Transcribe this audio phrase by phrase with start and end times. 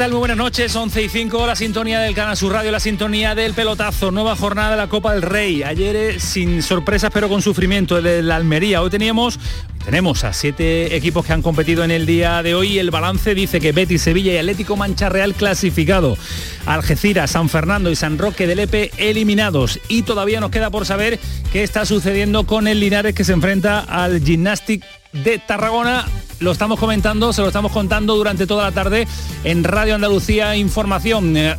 [0.00, 0.12] Tal?
[0.12, 3.52] Muy buenas noches, 11 y 5, la sintonía del Canal Sur Radio, la sintonía del
[3.52, 5.62] pelotazo, nueva jornada de la Copa del Rey.
[5.62, 8.80] Ayer eh, sin sorpresas pero con sufrimiento el la Almería.
[8.80, 9.38] Hoy teníamos
[9.84, 12.78] tenemos a siete equipos que han competido en el día de hoy.
[12.78, 16.16] El balance dice que Betis, Sevilla y Atlético Mancha Real clasificado.
[16.64, 19.80] Algeciras, San Fernando y San Roque del Epe eliminados.
[19.88, 21.18] Y todavía nos queda por saber
[21.52, 26.06] qué está sucediendo con el Linares que se enfrenta al Gymnastic de Tarragona.
[26.40, 29.06] Lo estamos comentando, se lo estamos contando durante toda la tarde
[29.44, 31.36] en Radio Andalucía Información.
[31.36, 31.54] Eh,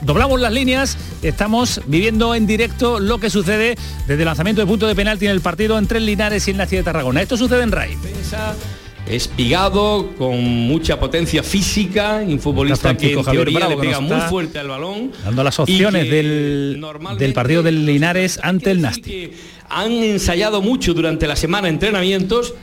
[0.00, 3.76] doblamos las líneas, estamos viviendo en directo lo que sucede
[4.08, 6.56] desde el lanzamiento de punto de penalti en el partido entre el Linares y el
[6.56, 7.22] Naci de Tarragona.
[7.22, 7.96] Esto sucede en RAI.
[9.06, 14.66] Espigado, con mucha potencia física, un futbolista que en teoría le pega muy fuerte al
[14.66, 15.12] balón.
[15.24, 16.84] Dando las opciones del,
[17.16, 19.30] del partido del Linares ante el Nasti.
[19.68, 22.54] Han ensayado mucho durante la semana entrenamientos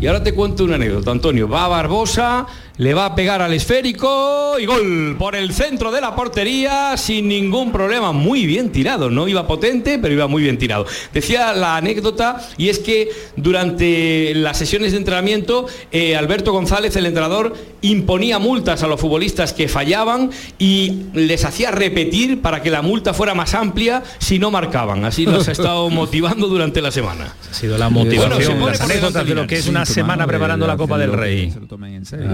[0.00, 1.48] y ahora te cuento una anécdota, Antonio.
[1.48, 2.46] Va a Barbosa,
[2.76, 7.28] le va a pegar al esférico y gol por el centro de la portería sin
[7.28, 10.84] ningún problema, muy bien tirado, no iba potente, pero iba muy bien tirado.
[11.12, 17.06] Decía la anécdota y es que durante las sesiones de entrenamiento eh, Alberto González, el
[17.06, 22.82] entrenador, imponía multas a los futbolistas que fallaban y les hacía repetir para que la
[22.82, 25.04] multa fuera más amplia si no marcaban.
[25.04, 27.34] Así nos ha estado motivando durante la semana.
[27.50, 30.98] Ha sido la motivación, las anécdotas de lo que es una semana preparando la Copa
[30.98, 31.52] del Rey.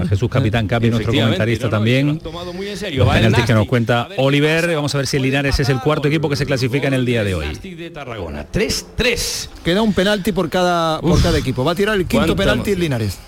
[0.09, 2.19] Jesús capitán Capi, nuestro comentarista también.
[2.23, 4.75] Los que nos cuenta Oliver.
[4.75, 7.05] Vamos a ver si el Linares es el cuarto equipo que se clasifica en el
[7.05, 7.47] día de hoy.
[7.47, 9.49] 3-3.
[9.63, 11.63] Queda un penalti por cada, por cada equipo.
[11.63, 13.19] Va a tirar el quinto penalti el Linares.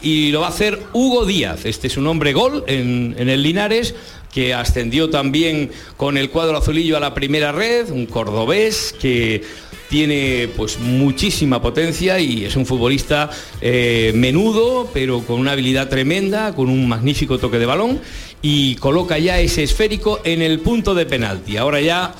[0.00, 1.64] Y lo va a hacer Hugo Díaz.
[1.64, 3.96] Este es un hombre gol en, en el Linares
[4.38, 9.42] que ascendió también con el cuadro azulillo a la primera red, un cordobés que
[9.90, 16.54] tiene pues muchísima potencia y es un futbolista eh, menudo, pero con una habilidad tremenda,
[16.54, 18.00] con un magnífico toque de balón
[18.40, 21.56] y coloca ya ese esférico en el punto de penalti.
[21.56, 22.14] Ahora ya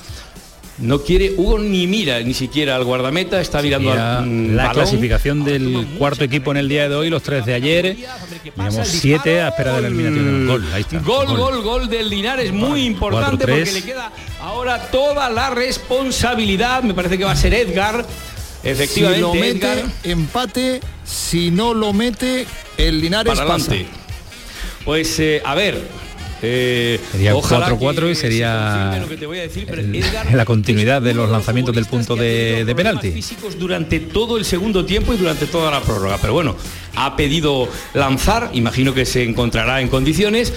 [0.81, 5.87] no quiere, Hugo ni mira ni siquiera al guardameta, está mirando al La clasificación del
[5.97, 7.97] cuarto equipo en el día de hoy, los tres de ayer.
[8.55, 10.65] Tenemos siete a espera de la eliminación gol.
[11.03, 16.83] Gol, gol, gol, del Linares, muy importante porque le queda ahora toda la responsabilidad.
[16.83, 18.05] Me parece que va a ser Edgar.
[18.63, 22.45] Efectivamente, si lo mete, empate, si no lo mete,
[22.77, 23.73] el Linares pasa.
[24.83, 25.81] Pues eh, a ver,
[26.41, 29.05] eh, sería 4-4 y sería
[30.33, 33.11] la continuidad de los lanzamientos del punto de, de penalti.
[33.11, 36.17] Físicos durante todo el segundo tiempo y durante toda la prórroga.
[36.21, 36.55] Pero bueno,
[36.95, 40.53] ha pedido lanzar, imagino que se encontrará en condiciones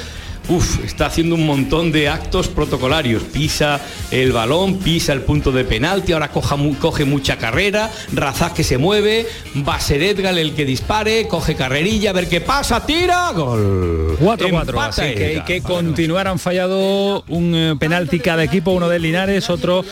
[0.48, 3.22] uf, está haciendo un montón de actos protocolarios.
[3.22, 3.80] Pisa
[4.10, 9.26] el balón, pisa el punto de penalti, ahora coge mucha carrera, Razak que se mueve,
[9.66, 14.16] va a ser Edgar el que dispare, coge carrerilla, a ver qué pasa, tira, gol.
[14.21, 19.03] 4-4, así que hay que continuar, han fallado un eh, penalti cada equipo, uno del
[19.03, 19.84] Linares, otro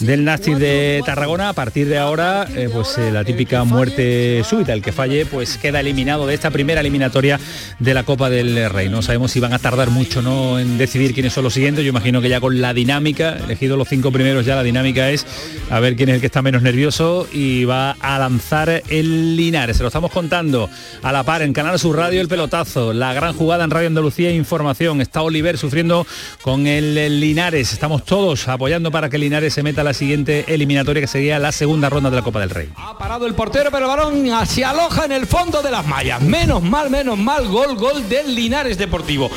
[0.00, 1.50] del Nasti de Tarragona.
[1.50, 5.56] A partir de ahora, eh, pues eh, la típica muerte súbita, el que falle, pues
[5.56, 7.40] queda eliminado de esta primera eliminatoria
[7.78, 8.88] de la Copa del Rey.
[8.88, 10.58] No sabemos si van a tardar mucho ¿no?
[10.58, 11.84] en decidir quiénes son los siguientes.
[11.84, 15.26] Yo imagino que ya con la dinámica, elegido los cinco primeros ya, la dinámica es
[15.70, 19.76] a ver quién es el que está menos nervioso y va a lanzar el Linares.
[19.76, 20.70] Se lo estamos contando
[21.02, 24.30] a la par en Canal Sur Radio el pelotazo, la gran jugada en Radio Andalucía
[24.30, 25.00] Información.
[25.00, 26.06] Está Oliver sufriendo
[26.42, 27.72] con el Linares.
[27.72, 31.50] Estamos todos apoyando para que Linares se meta a la siguiente eliminatoria que sería la
[31.50, 32.68] segunda ronda de la Copa del Rey.
[32.76, 36.20] Ha parado el portero, pero el balón se aloja en el fondo de las mallas.
[36.22, 39.30] Menos mal, menos mal, gol, gol del Linares Deportivo.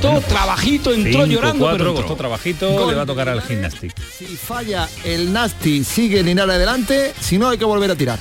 [0.00, 1.94] Costó trabajito, entró llorando, pero entró.
[1.94, 2.90] costó trabajito, Gol.
[2.90, 3.94] le va a tocar al Gymnastic.
[4.00, 8.18] Si falla el Nasty, sigue Linares adelante, si no hay que volver a tirar.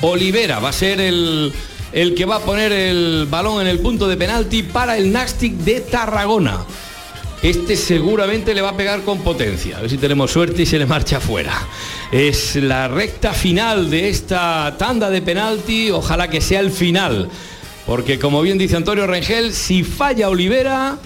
[0.00, 1.52] Olivera va a ser el,
[1.92, 5.52] el que va a poner el balón en el punto de penalti para el Nastic
[5.54, 6.64] de Tarragona.
[7.42, 9.78] Este seguramente le va a pegar con potencia.
[9.78, 11.52] A ver si tenemos suerte y se le marcha afuera.
[12.10, 15.90] Es la recta final de esta tanda de penalti.
[15.92, 17.28] Ojalá que sea el final.
[17.88, 20.98] Porque como bien dice Antonio Rengel, si falla Olivera,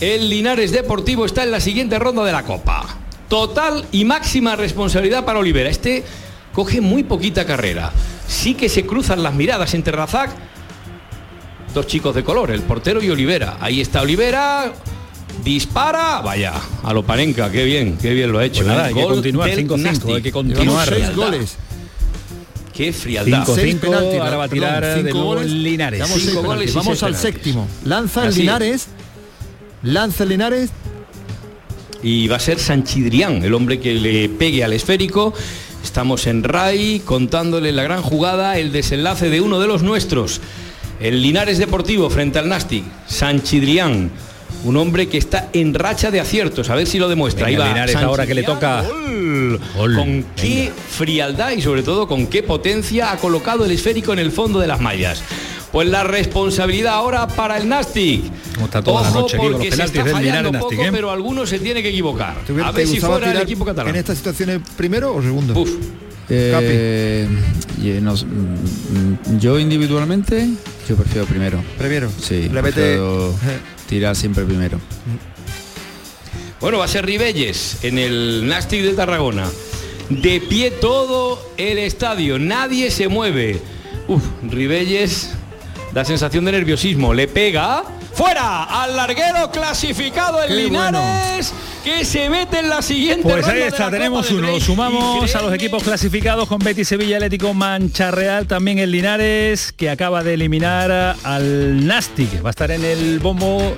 [0.00, 2.84] el Linares Deportivo está en la siguiente ronda de la Copa.
[3.28, 5.70] Total y máxima responsabilidad para Olivera.
[5.70, 6.02] Este
[6.52, 7.92] coge muy poquita carrera.
[8.26, 10.30] Sí que se cruzan las miradas entre Razak,
[11.72, 13.58] dos chicos de color, el portero y Olivera.
[13.60, 14.72] Ahí está Olivera.
[15.44, 16.52] Dispara, vaya,
[16.82, 18.62] a lo Parenca, qué bien, qué bien lo ha hecho.
[18.62, 20.10] Pues nada, El hay que gol continuar, del 5-5, Nastic.
[20.16, 20.88] hay que continuar.
[20.88, 21.56] seis goles.
[22.80, 23.44] Qué frialdad.
[23.46, 25.50] 5-5, Seis penaltis, ahora va a perdón, tirar de cinco nuevo goles.
[25.50, 26.02] Linares.
[26.18, 26.72] Cinco goles.
[26.74, 27.68] Vamos al séptimo.
[27.84, 28.34] Lanza el.
[28.34, 28.86] Linares.
[29.82, 30.70] Lanza el Linares.
[32.02, 35.34] y va a ser Sanchidrián, el hombre que le pegue al esférico.
[35.84, 40.40] Estamos en RAI contándole la gran jugada, el desenlace de uno de los nuestros.
[41.00, 42.84] El Linares Deportivo frente al Nastic.
[43.06, 44.10] Sanchidrián,
[44.64, 46.70] un hombre que está en racha de aciertos.
[46.70, 47.46] A ver si lo demuestra.
[47.46, 48.82] Venga, Ahí va Linares, ahora que le toca.
[48.82, 49.60] Gol.
[49.76, 49.96] Gol.
[49.96, 54.30] Con qué frialdad y sobre todo con qué potencia ha colocado el esférico en el
[54.32, 55.22] fondo de las mallas.
[55.72, 58.22] Pues la responsabilidad ahora para el Nastic.
[58.54, 60.40] Como está toda la Ojo, noche aquí con los porque se penaltis está del Linares
[60.42, 60.92] fallando Nastic, poco, ¿eh?
[60.92, 62.34] pero alguno se tiene que equivocar.
[62.44, 63.94] ¿Te hubiera- A ver si fuera el equipo catalán.
[63.94, 65.54] En estas situaciones, primero o segundo?
[65.58, 65.70] Uf,
[66.32, 67.26] Eh,
[67.82, 70.48] y, eh, nos- mm, yo individualmente,
[70.88, 71.60] yo prefiero primero.
[71.76, 72.08] Primero.
[72.20, 72.72] Sí, Le mete.
[72.72, 73.34] prefiero
[73.90, 74.78] tirar siempre primero.
[76.60, 79.50] Bueno, va a ser Ribelles en el Nastic de Tarragona.
[80.08, 83.60] De pie todo el estadio, nadie se mueve.
[84.06, 85.32] Uf, Ribelles
[85.92, 87.12] da sensación de nerviosismo.
[87.12, 87.82] Le pega.
[88.20, 88.64] ¡Fuera!
[88.64, 93.60] Al larguero clasificado el Qué Linares que se mete en la siguiente Pues ronda ahí
[93.60, 94.60] de está, la tenemos Copa uno.
[94.60, 99.88] Sumamos a los equipos clasificados con Betis, Sevilla, Atlético, Mancha Real, también el Linares, que
[99.88, 102.44] acaba de eliminar al Nastic.
[102.44, 103.74] Va a estar en el bombo.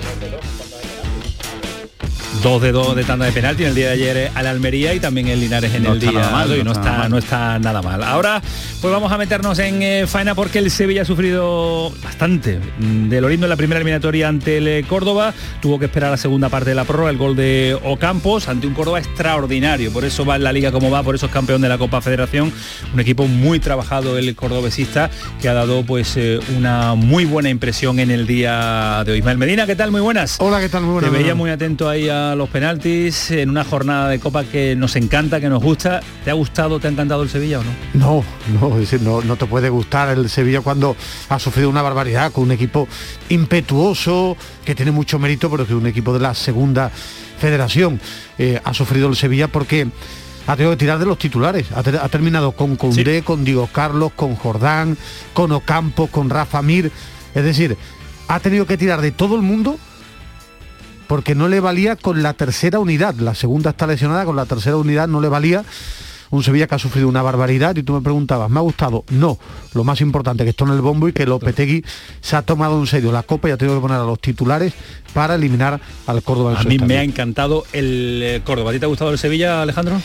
[2.43, 4.99] Dos de dos de tanda de penalti en el día de ayer al Almería y
[4.99, 6.59] también el Linares en No el está día nada mal, de hoy.
[6.65, 7.19] no No, está no mal.
[7.19, 8.03] está nada mal.
[8.03, 8.41] Ahora
[8.81, 12.59] pues vamos a meternos en eh, faena porque el Sevilla ha sufrido bastante.
[12.79, 16.17] Mm, De Lorindo en la primera eliminatoria ante el eh, Córdoba, tuvo que esperar la
[16.17, 19.93] segunda parte de la prórroga, el gol de Ocampos ante un Córdoba extraordinario.
[19.93, 22.01] Por eso va en la liga como va, por eso es campeón de la Copa
[22.01, 22.51] Federación.
[22.93, 25.09] Un equipo muy trabajado el cordobesista
[25.41, 29.19] que ha dado pues eh, una muy buena impresión en el día de hoy.
[29.19, 29.91] Ismael Medina, ¿qué tal?
[29.91, 30.35] Muy buenas.
[30.41, 30.81] Hola, ¿qué tal?
[30.83, 31.09] Muy buenas.
[31.09, 34.95] Te veía muy atento ahí a los penaltis en una jornada de Copa que nos
[34.95, 36.01] encanta, que nos gusta.
[36.23, 37.71] ¿Te ha gustado, te ha encantado el Sevilla o no?
[37.93, 38.23] No,
[38.59, 40.95] no, es decir, no, no te puede gustar el Sevilla cuando
[41.29, 42.87] ha sufrido una barbaridad con un equipo
[43.29, 44.35] impetuoso,
[44.65, 46.89] que tiene mucho mérito, pero que es un equipo de la segunda
[47.39, 47.99] federación.
[48.37, 49.87] Eh, ha sufrido el Sevilla porque
[50.47, 51.67] ha tenido que tirar de los titulares.
[51.75, 54.97] Ha, ter- ha terminado con Condé, con Diego Carlos, con Jordán,
[55.33, 56.91] con Ocampo, con Rafa Mir.
[57.35, 57.77] Es decir,
[58.27, 59.77] ha tenido que tirar de todo el mundo
[61.07, 63.15] porque no le valía con la tercera unidad.
[63.15, 65.63] La segunda está lesionada, con la tercera unidad no le valía.
[66.29, 69.03] Un Sevilla que ha sufrido una barbaridad y tú me preguntabas, ¿me ha gustado?
[69.11, 69.37] No.
[69.75, 71.85] Lo más importante que esto en el bombo y que Lopetegui
[72.21, 74.73] se ha tomado en serio la copa y ha tenido que poner a los titulares
[75.13, 78.71] para eliminar al Córdoba A mí me ha encantado el eh, Córdoba.
[78.71, 80.01] ¿A ti te ha gustado el Sevilla, Alejandro?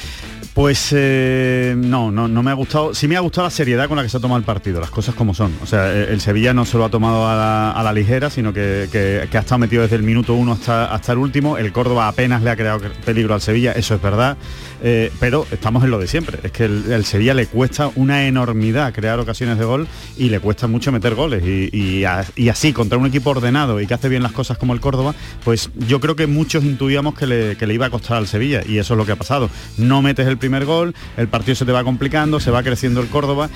[0.59, 2.93] Pues eh, no, no, no me ha gustado.
[2.93, 4.91] Sí me ha gustado la seriedad con la que se ha tomado el partido, las
[4.91, 5.55] cosas como son.
[5.63, 9.29] O sea, eh, el Sevilla no se lo ha tomado a la, ligera, sino que,
[9.33, 11.59] ha estado metido desde el minuto uno hasta, el último.
[11.59, 14.37] El Córdoba apenas le ha creado peligro al Sevilla, eso es verdad.
[14.83, 16.41] Eh, pero estamos en lo de siempre.
[16.43, 19.87] Es que el, Sevilla le cuesta una enormidad crear ocasiones de gol
[20.17, 21.45] y le cuesta mucho meter goles.
[21.47, 25.15] Y, así, contra un equipo ordenado y que hace bien las cosas como el Córdoba,
[25.45, 28.95] pues yo creo que muchos intuíamos que le, iba a costar al Sevilla y eso
[28.95, 29.51] es lo que ha pasado.
[29.77, 33.49] No metes el gol, el partido se te va complicando, se va creciendo el Córdoba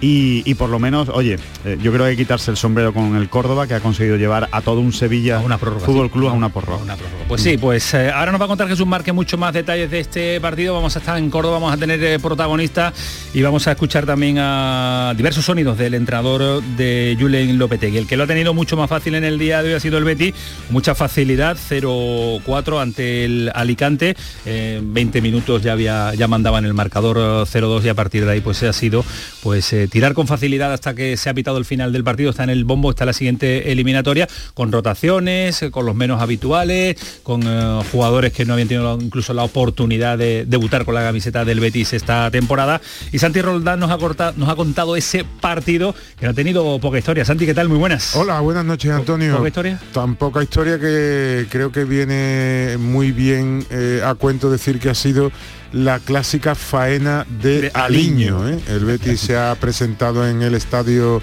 [0.00, 2.92] y, y por lo menos, oye, eh, yo creo que hay que quitarse el sombrero
[2.92, 6.10] con el Córdoba que ha conseguido llevar a todo un Sevilla A una prórroga, Fútbol.
[6.10, 6.82] Club a una prórroga.
[6.82, 7.24] Una prórroga.
[7.28, 10.00] Pues sí, pues eh, ahora nos va a contar Jesús Márquez mucho más detalles de
[10.00, 10.74] este partido.
[10.74, 12.92] Vamos a estar en Córdoba, vamos a tener eh, protagonista
[13.32, 17.98] y vamos a escuchar también a diversos sonidos del entrenador de Julen Lopetegui.
[17.98, 19.98] El que lo ha tenido mucho más fácil en el día de hoy ha sido
[19.98, 20.34] el Betty,
[20.70, 24.16] mucha facilidad, 0-4 ante el Alicante.
[24.44, 28.24] Eh, 20 minutos ya había ya mandaba en el marcador eh, 0-2 y a partir
[28.26, 29.04] de ahí pues ha sido
[29.42, 32.44] pues eh, tirar con facilidad hasta que se ha pitado el final del partido, está
[32.44, 37.82] en el bombo, está la siguiente eliminatoria, con rotaciones, con los menos habituales, con eh,
[37.92, 41.92] jugadores que no habían tenido incluso la oportunidad de debutar con la camiseta del Betis
[41.92, 42.80] esta temporada.
[43.12, 46.78] Y Santi Roldán nos ha, cortado, nos ha contado ese partido que no ha tenido
[46.80, 47.24] poca historia.
[47.24, 47.68] Santi, ¿qué tal?
[47.68, 48.14] Muy buenas.
[48.16, 49.36] Hola, buenas noches, Antonio.
[49.36, 49.80] ¿Poca historia?
[49.92, 54.94] Tan poca historia que creo que viene muy bien eh, a cuento decir que ha
[54.94, 55.30] sido
[55.72, 58.42] la clásica faena de, De Aliño.
[58.42, 58.58] Aliño.
[58.58, 58.62] ¿eh?
[58.68, 61.22] El Betis se ha presentado en el estadio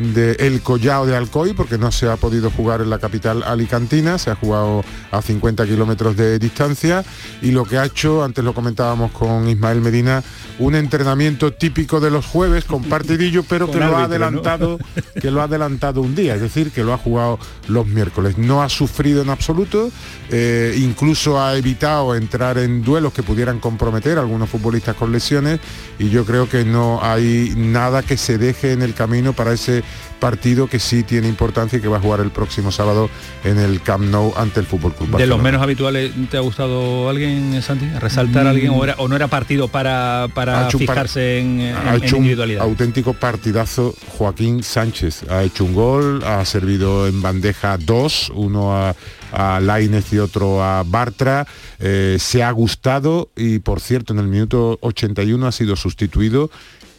[0.00, 4.18] de El Collao de Alcoy porque no se ha podido jugar en la capital alicantina,
[4.18, 7.04] se ha jugado a 50 kilómetros de distancia
[7.42, 10.22] y lo que ha hecho, antes lo comentábamos con Ismael Medina,
[10.58, 14.78] un entrenamiento típico de los jueves con partidillo, pero Con que lo ha adelantado,
[15.20, 17.38] que lo ha adelantado un día, es decir, que lo ha jugado
[17.68, 18.38] los miércoles.
[18.38, 19.90] No ha sufrido en absoluto,
[20.30, 25.60] eh, incluso ha evitado entrar en duelos que pudieran comprometer a algunos futbolistas con lesiones
[25.98, 29.82] y yo creo que no hay nada que se deje en el camino para ese
[30.18, 33.08] partido que sí tiene importancia y que va a jugar el próximo sábado
[33.42, 37.08] en el Camp Nou ante el Fútbol Club De los menos habituales, ¿te ha gustado
[37.08, 37.86] alguien, Santi?
[37.98, 41.94] ¿Resaltar a alguien o, era- o no era partido para, para fijarse en, en- ha
[41.96, 42.62] en hecho un individualidad?
[42.62, 45.24] auténtico partidazo Joaquín Sánchez.
[45.30, 48.94] Ha hecho un gol, ha servido en bandeja dos, uno a,
[49.32, 51.46] a Lainez y otro a Bartra.
[51.78, 56.50] Eh, se ha gustado y por cierto en el minuto 81 ha sido sustituido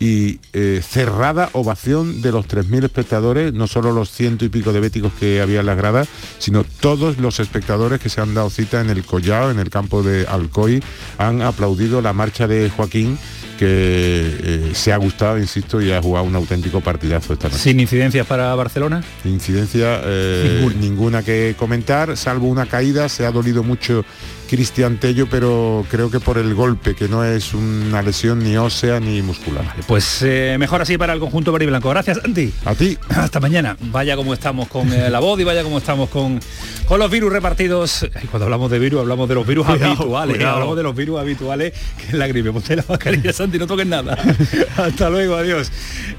[0.01, 4.79] y eh, cerrada ovación de los 3.000 espectadores, no solo los ciento y pico de
[4.79, 6.07] béticos que había en las gradas,
[6.39, 10.01] sino todos los espectadores que se han dado cita en el Collao, en el campo
[10.01, 10.83] de Alcoy,
[11.19, 13.19] han aplaudido la marcha de Joaquín
[13.59, 17.59] que eh, se ha gustado, insisto, y ha jugado un auténtico partidazo esta noche.
[17.61, 19.03] Sin incidencias para Barcelona.
[19.23, 20.81] Incidencia eh, Ninguna.
[20.81, 21.23] ninguna.
[21.23, 24.03] que comentar, salvo una caída, se ha dolido mucho
[24.51, 28.99] Cristian Tello, pero creo que por el golpe, que no es una lesión ni ósea
[28.99, 29.63] ni muscular.
[29.87, 31.89] Pues eh, mejor así para el conjunto verde y blanco.
[31.89, 32.51] Gracias, Santi.
[32.65, 32.97] A ti.
[33.09, 33.77] Hasta mañana.
[33.79, 36.41] Vaya como estamos con eh, la voz y vaya como estamos con,
[36.85, 38.03] con los virus repartidos.
[38.13, 40.35] Ay, cuando hablamos de virus, hablamos de los virus Cuidado, habituales.
[40.35, 40.53] cuidado.
[40.55, 42.51] Hablamos de los virus habituales, que es la gripe.
[42.51, 44.17] Ponte la mascarilla, Santi, no toques nada.
[44.75, 45.71] Hasta luego, adiós.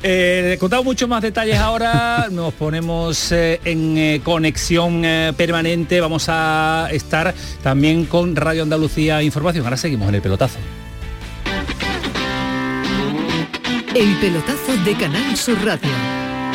[0.03, 2.29] Eh, contamos muchos más detalles ahora.
[2.31, 5.03] Nos ponemos eh, en conexión
[5.37, 6.01] permanente.
[6.01, 9.64] Vamos a estar también con Radio Andalucía Información.
[9.64, 10.59] Ahora seguimos en el pelotazo.
[13.95, 15.91] El pelotazo de Canal Sur Radio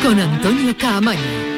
[0.02, 1.57] con Antonio Caamaño.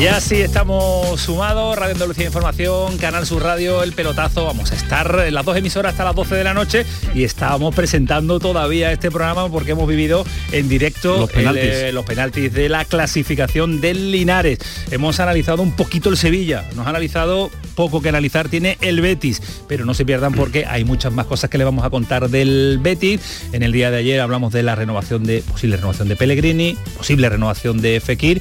[0.00, 5.24] Ya sí estamos sumados, Radio Andalucía Información, Canal Sur Radio, El Pelotazo, vamos a estar
[5.26, 9.10] en las dos emisoras hasta las 12 de la noche y estábamos presentando todavía este
[9.10, 11.64] programa porque hemos vivido en directo Los penaltis.
[11.64, 14.60] el, eh, los penaltis de la clasificación del Linares.
[14.90, 19.42] Hemos analizado un poquito el Sevilla, nos ha analizado poco que analizar tiene el Betis,
[19.68, 22.78] pero no se pierdan porque hay muchas más cosas que le vamos a contar del
[22.80, 23.20] Betis.
[23.52, 27.28] En el día de ayer hablamos de la renovación de posible renovación de Pellegrini, posible
[27.28, 28.40] renovación de Fekir,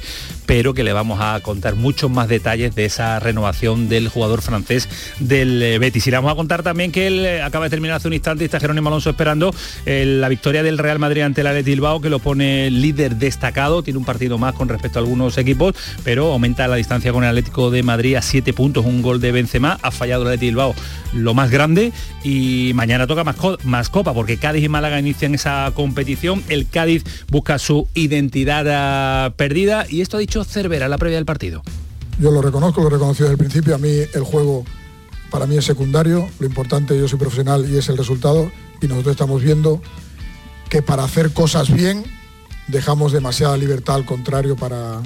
[0.50, 4.90] pero que le vamos a contar muchos más detalles de esa renovación del jugador francés
[5.20, 6.08] del eh, Betis.
[6.08, 8.44] Y le vamos a contar también que él eh, acaba de terminar hace un instante
[8.44, 9.54] y está Jerónimo Alonso esperando
[9.86, 13.84] eh, la victoria del Real Madrid ante el Athletic Bilbao, que lo pone líder destacado,
[13.84, 17.30] tiene un partido más con respecto a algunos equipos, pero aumenta la distancia con el
[17.30, 20.74] Atlético de Madrid a 7 puntos, un gol de Benzema, ha fallado el Athletic Bilbao
[21.14, 21.92] lo más grande
[22.24, 26.68] y mañana toca más, co- más copa porque Cádiz y Málaga inician esa competición, el
[26.68, 31.26] Cádiz busca su identidad ah, perdida y esto ha dicho Cervera en la previa del
[31.26, 31.62] partido.
[32.20, 33.76] Yo lo reconozco, lo reconocido desde el principio.
[33.76, 34.66] A mí el juego
[35.32, 36.28] para mí es secundario.
[36.40, 38.52] Lo importante, yo soy profesional y es el resultado.
[38.82, 39.82] Y nosotros estamos viendo
[40.70, 42.04] que para hacer cosas bien
[42.68, 45.02] dejamos demasiada libertad al contrario para,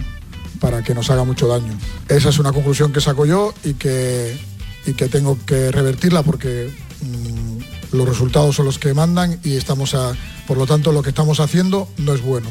[0.59, 1.77] para que nos haga mucho daño.
[2.09, 4.37] Esa es una conclusión que saco yo y que,
[4.85, 9.95] y que tengo que revertirla porque mm, los resultados son los que mandan y estamos
[9.95, 10.13] a,
[10.47, 12.49] por lo tanto lo que estamos haciendo no es bueno.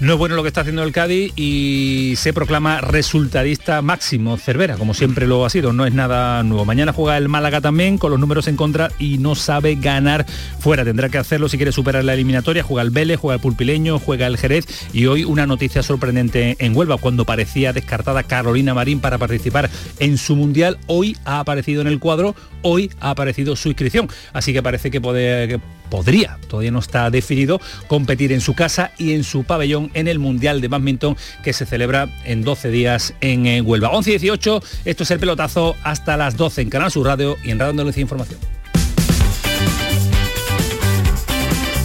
[0.00, 4.76] No es bueno lo que está haciendo el Cádiz y se proclama resultadista máximo Cervera,
[4.76, 6.64] como siempre lo ha sido, no es nada nuevo.
[6.64, 10.24] Mañana juega el Málaga también con los números en contra y no sabe ganar
[10.58, 10.86] fuera.
[10.86, 12.62] Tendrá que hacerlo si quiere superar la eliminatoria.
[12.62, 14.64] Juega el Vélez, juega el Pulpileño, juega el Jerez
[14.94, 16.96] y hoy una noticia sorprendente en Huelva.
[16.96, 21.98] Cuando parecía descartada Carolina Marín para participar en su Mundial, hoy ha aparecido en el
[21.98, 24.08] cuadro, hoy ha aparecido su inscripción.
[24.32, 29.12] Así que parece que, puede, podría, todavía no está definido, competir en su casa y
[29.12, 33.46] en su pabellón en el Mundial de Badminton que se celebra en 12 días en
[33.46, 33.90] eh, Huelva.
[33.90, 37.50] 11 y 18, esto es el pelotazo hasta las 12 en Canal Sur Radio y
[37.50, 38.38] en Radio Andalucía Información.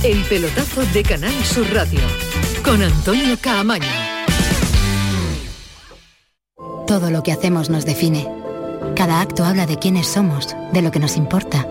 [0.04, 2.00] El pelotazo de Canal Sur Radio
[2.64, 3.86] con Antonio Caamaño.
[6.86, 8.28] Todo lo que hacemos nos define.
[8.96, 11.68] Cada acto habla de quiénes somos, de lo que nos importa.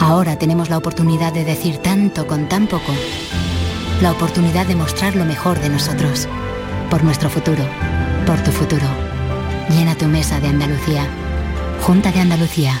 [0.00, 2.92] Ahora tenemos la oportunidad de decir tanto con tan poco.
[4.00, 6.28] La oportunidad de mostrar lo mejor de nosotros.
[6.88, 7.64] Por nuestro futuro.
[8.26, 8.86] Por tu futuro.
[9.70, 11.06] Llena tu mesa de Andalucía.
[11.82, 12.80] Junta de Andalucía.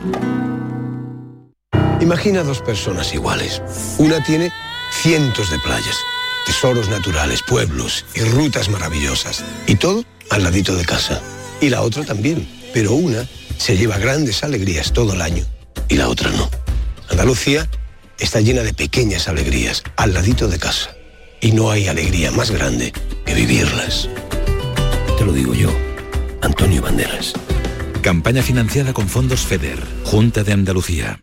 [2.02, 3.62] Imagina dos personas iguales.
[3.96, 4.52] Una tiene
[5.00, 5.96] cientos de playas,
[6.44, 9.42] tesoros naturales, pueblos y rutas maravillosas.
[9.66, 11.22] Y todo al ladito de casa
[11.60, 12.46] y la otra también.
[12.72, 13.26] Pero una
[13.58, 15.44] se lleva grandes alegrías todo el año
[15.88, 16.48] y la otra no.
[17.08, 17.68] Andalucía
[18.18, 20.94] está llena de pequeñas alegrías al ladito de casa.
[21.40, 22.92] Y no hay alegría más grande
[23.24, 24.08] que vivirlas.
[25.18, 25.70] Te lo digo yo,
[26.42, 27.32] Antonio Banderas.
[28.02, 31.22] Campaña financiada con fondos FEDER, Junta de Andalucía.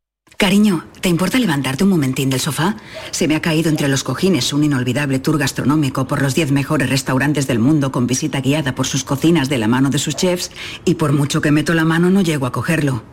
[0.41, 2.75] Cariño, ¿te importa levantarte un momentín del sofá?
[3.11, 6.89] Se me ha caído entre los cojines un inolvidable tour gastronómico por los 10 mejores
[6.89, 10.49] restaurantes del mundo con visita guiada por sus cocinas de la mano de sus chefs
[10.83, 13.03] y por mucho que meto la mano no llego a cogerlo.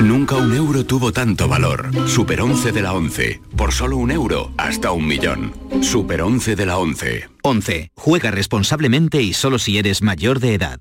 [0.00, 1.90] Nunca un euro tuvo tanto valor.
[2.06, 3.40] Super 11 de la 11.
[3.56, 5.52] Por solo un euro, hasta un millón.
[5.80, 7.28] Super 11 de la 11.
[7.42, 7.90] 11.
[7.96, 10.78] Juega responsablemente y solo si eres mayor de edad.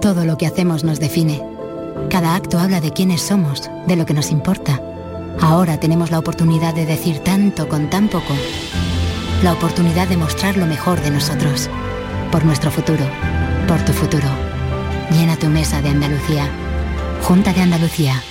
[0.00, 1.42] Todo lo que hacemos nos define.
[2.08, 4.80] Cada acto habla de quiénes somos, de lo que nos importa.
[5.40, 8.34] Ahora tenemos la oportunidad de decir tanto con tan poco.
[9.42, 11.70] La oportunidad de mostrar lo mejor de nosotros.
[12.30, 13.04] Por nuestro futuro.
[13.66, 14.28] Por tu futuro.
[15.10, 16.48] Llena tu mesa de Andalucía.
[17.22, 18.22] Junta de Andalucía.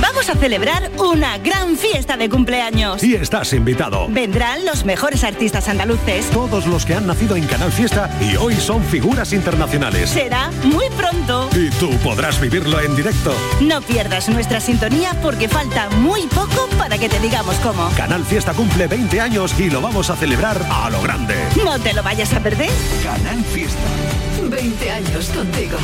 [0.00, 3.02] Vamos a celebrar una gran fiesta de cumpleaños.
[3.02, 4.08] Y estás invitado.
[4.08, 6.28] Vendrán los mejores artistas andaluces.
[6.30, 10.10] Todos los que han nacido en Canal Fiesta y hoy son figuras internacionales.
[10.10, 11.48] Será muy pronto.
[11.54, 13.34] Y tú podrás vivirlo en directo.
[13.60, 17.88] No pierdas nuestra sintonía porque falta muy poco para que te digamos cómo.
[17.96, 21.36] Canal Fiesta cumple 20 años y lo vamos a celebrar a lo grande.
[21.64, 22.70] No te lo vayas a perder.
[23.02, 23.78] Canal Fiesta.
[24.42, 25.78] 20 años contigo.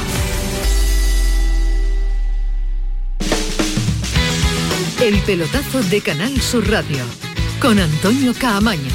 [5.03, 7.05] El pelotazo de Canal Sur Radio
[7.61, 8.91] con Antonio Caamaño.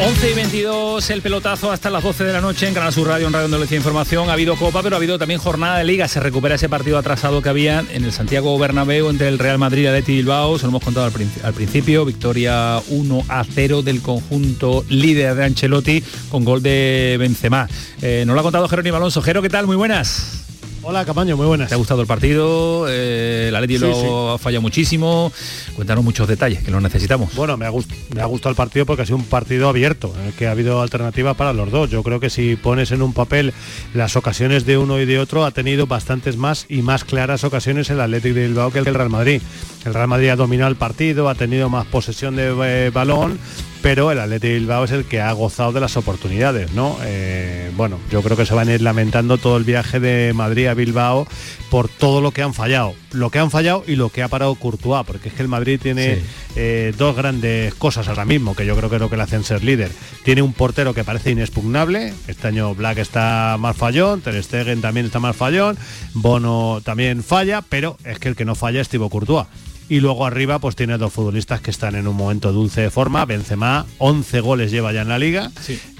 [0.00, 3.28] 11 y 22 el pelotazo hasta las 12 de la noche en Canal Sur Radio,
[3.28, 4.28] en Radio Andalucía Información.
[4.28, 6.08] Ha habido Copa, pero ha habido también jornada de Liga.
[6.08, 9.84] Se recupera ese partido atrasado que había en el Santiago Bernabéu entre el Real Madrid
[9.84, 10.58] y Atleti Bilbao.
[10.58, 12.04] Se lo hemos contado al, princi- al principio.
[12.04, 17.68] Victoria 1 a 0 del conjunto líder de Ancelotti con gol de Benzema.
[18.02, 19.22] Eh, nos lo ha contado Jerónimo Alonso.
[19.22, 19.66] Jero, ¿qué tal?
[19.66, 20.40] Muy buenas.
[20.86, 21.68] Hola, Camaño, muy buenas.
[21.70, 22.86] ¿Te ha gustado el partido?
[22.90, 25.32] Eh, el Atleti Sí, lo ha fallado muchísimo.
[25.74, 27.34] Cuéntanos muchos detalles, que los necesitamos.
[27.34, 30.12] Bueno, me ha, gust- me ha gustado el partido porque ha sido un partido abierto,
[30.20, 31.88] en el que ha habido alternativas para los dos.
[31.88, 33.54] Yo creo que si pones en un papel
[33.94, 37.88] las ocasiones de uno y de otro, ha tenido bastantes más y más claras ocasiones
[37.88, 39.40] el Atlético de Bilbao que el Real Madrid.
[39.86, 43.38] El Real Madrid ha dominado el partido, ha tenido más posesión de eh, balón,
[43.84, 46.96] pero el Atlético de Bilbao es el que ha gozado de las oportunidades, ¿no?
[47.02, 50.68] Eh, bueno, yo creo que se van a ir lamentando todo el viaje de Madrid
[50.68, 51.28] a Bilbao
[51.68, 52.94] por todo lo que han fallado.
[53.12, 55.78] Lo que han fallado y lo que ha parado Courtois, porque es que el Madrid
[55.82, 56.22] tiene Sí.
[56.56, 59.44] eh, dos grandes cosas ahora mismo, que yo creo que es lo que le hacen
[59.44, 59.90] ser líder.
[60.22, 65.04] Tiene un portero que parece inexpugnable, este año Black está más fallón, Ter Stegen también
[65.04, 65.76] está más fallón,
[66.14, 69.46] Bono también falla, pero es que el que no falla es Thibaut Courtois.
[69.88, 73.24] Y luego arriba pues tiene dos futbolistas que están en un momento dulce de forma.
[73.26, 75.50] Benzema, 11 goles lleva ya en la liga.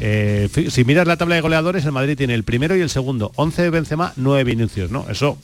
[0.01, 3.33] Eh, si miras la tabla de goleadores, el Madrid tiene el primero y el segundo.
[3.37, 5.07] 11 de Benzema, 9 Vinicius, ¿no?
[5.11, 5.39] Eso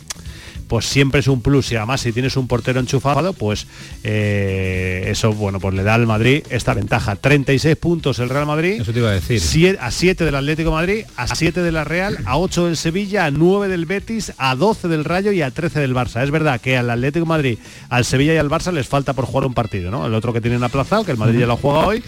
[0.71, 3.67] pues siempre es un plus y además si tienes un portero enchufado, pues
[4.05, 7.17] eh, eso bueno pues le da al Madrid esta ventaja.
[7.17, 8.81] 36 puntos el Real Madrid.
[8.81, 9.41] Eso te iba a decir.
[9.41, 12.77] Sie- a 7 del Atlético de Madrid, a 7 de la Real, a 8 del
[12.77, 16.23] Sevilla, a 9 del Betis, a 12 del Rayo y a 13 del Barça.
[16.23, 19.25] Es verdad que al Atlético de Madrid, al Sevilla y al Barça les falta por
[19.27, 20.07] jugar un partido, ¿no?
[20.07, 22.03] El otro que tienen aplazado, que el Madrid ya lo juega hoy.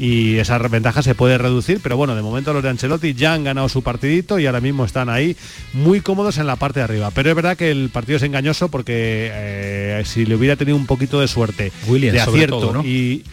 [0.00, 3.44] Y esa ventaja se puede reducir, pero bueno, de momento los de Ancelotti ya han
[3.44, 5.36] ganado su partidito y ahora mismo están ahí
[5.74, 7.10] muy cómodos en la parte de arriba.
[7.10, 10.86] Pero es verdad que el partido es engañoso porque eh, si le hubiera tenido un
[10.86, 12.82] poquito de suerte, de acierto todo, ¿no?
[12.82, 13.24] y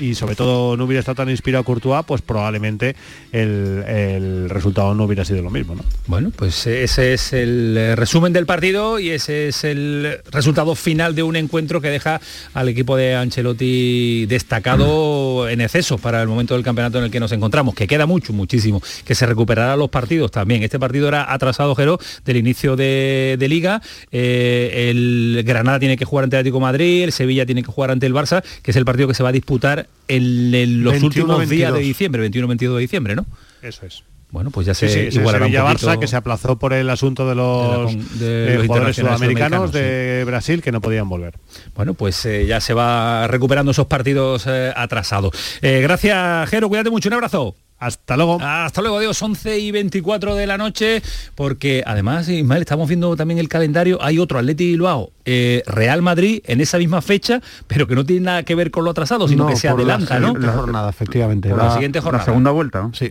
[0.00, 2.96] y sobre todo no hubiera estado tan inspirado Courtois, pues probablemente
[3.32, 5.84] el, el resultado no hubiera sido lo mismo, ¿no?
[6.06, 11.22] Bueno, pues ese es el resumen del partido y ese es el resultado final de
[11.22, 12.20] un encuentro que deja
[12.54, 17.20] al equipo de Ancelotti destacado en exceso para el momento del campeonato en el que
[17.20, 20.62] nos encontramos, que queda mucho, muchísimo, que se recuperará los partidos también.
[20.62, 23.82] Este partido era atrasado, Jero, del inicio de, liga.
[24.12, 27.90] Eh, el Granada tiene que jugar ante el Atlético Madrid, el Sevilla tiene que jugar
[27.90, 30.92] ante el Barça, que es el partido que se va a disputar en, en los
[30.92, 31.86] 21, últimos días de 22.
[31.86, 33.26] diciembre, 21-22 de diciembre, ¿no?
[33.62, 34.02] Eso es.
[34.32, 36.88] Bueno, pues ya se Sí, sí, igualará un poquito- Barça que se aplazó por el
[36.88, 41.34] asunto de los, con- de eh, los jugadores sudamericanos de Brasil que no podían volver.
[41.74, 45.32] Bueno, pues eh, ya se va recuperando esos partidos eh, atrasados.
[45.60, 47.56] Gracias, Jero, cuídate mucho, un abrazo.
[47.80, 48.38] Hasta luego.
[48.40, 51.02] Hasta luego, adiós, 11 y 24 de la noche,
[51.34, 56.42] porque además, Ismael, estamos viendo también el calendario, hay otro Atleti Bilbao, eh, Real Madrid
[56.44, 59.44] en esa misma fecha, pero que no tiene nada que ver con lo atrasado, sino
[59.44, 60.36] No, que se por la- adelanta, ¿no?
[60.36, 61.48] la jornada, efectivamente.
[61.48, 62.22] Por la siguiente jornada.
[62.22, 62.92] La segunda vuelta, ¿no?
[62.94, 63.10] Sí.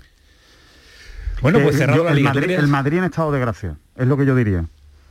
[1.41, 2.21] Bueno, pues Eh, cerrado yo- la el.
[2.23, 4.65] Madrid, el Madrid en estado de gracia, es lo que yo diría.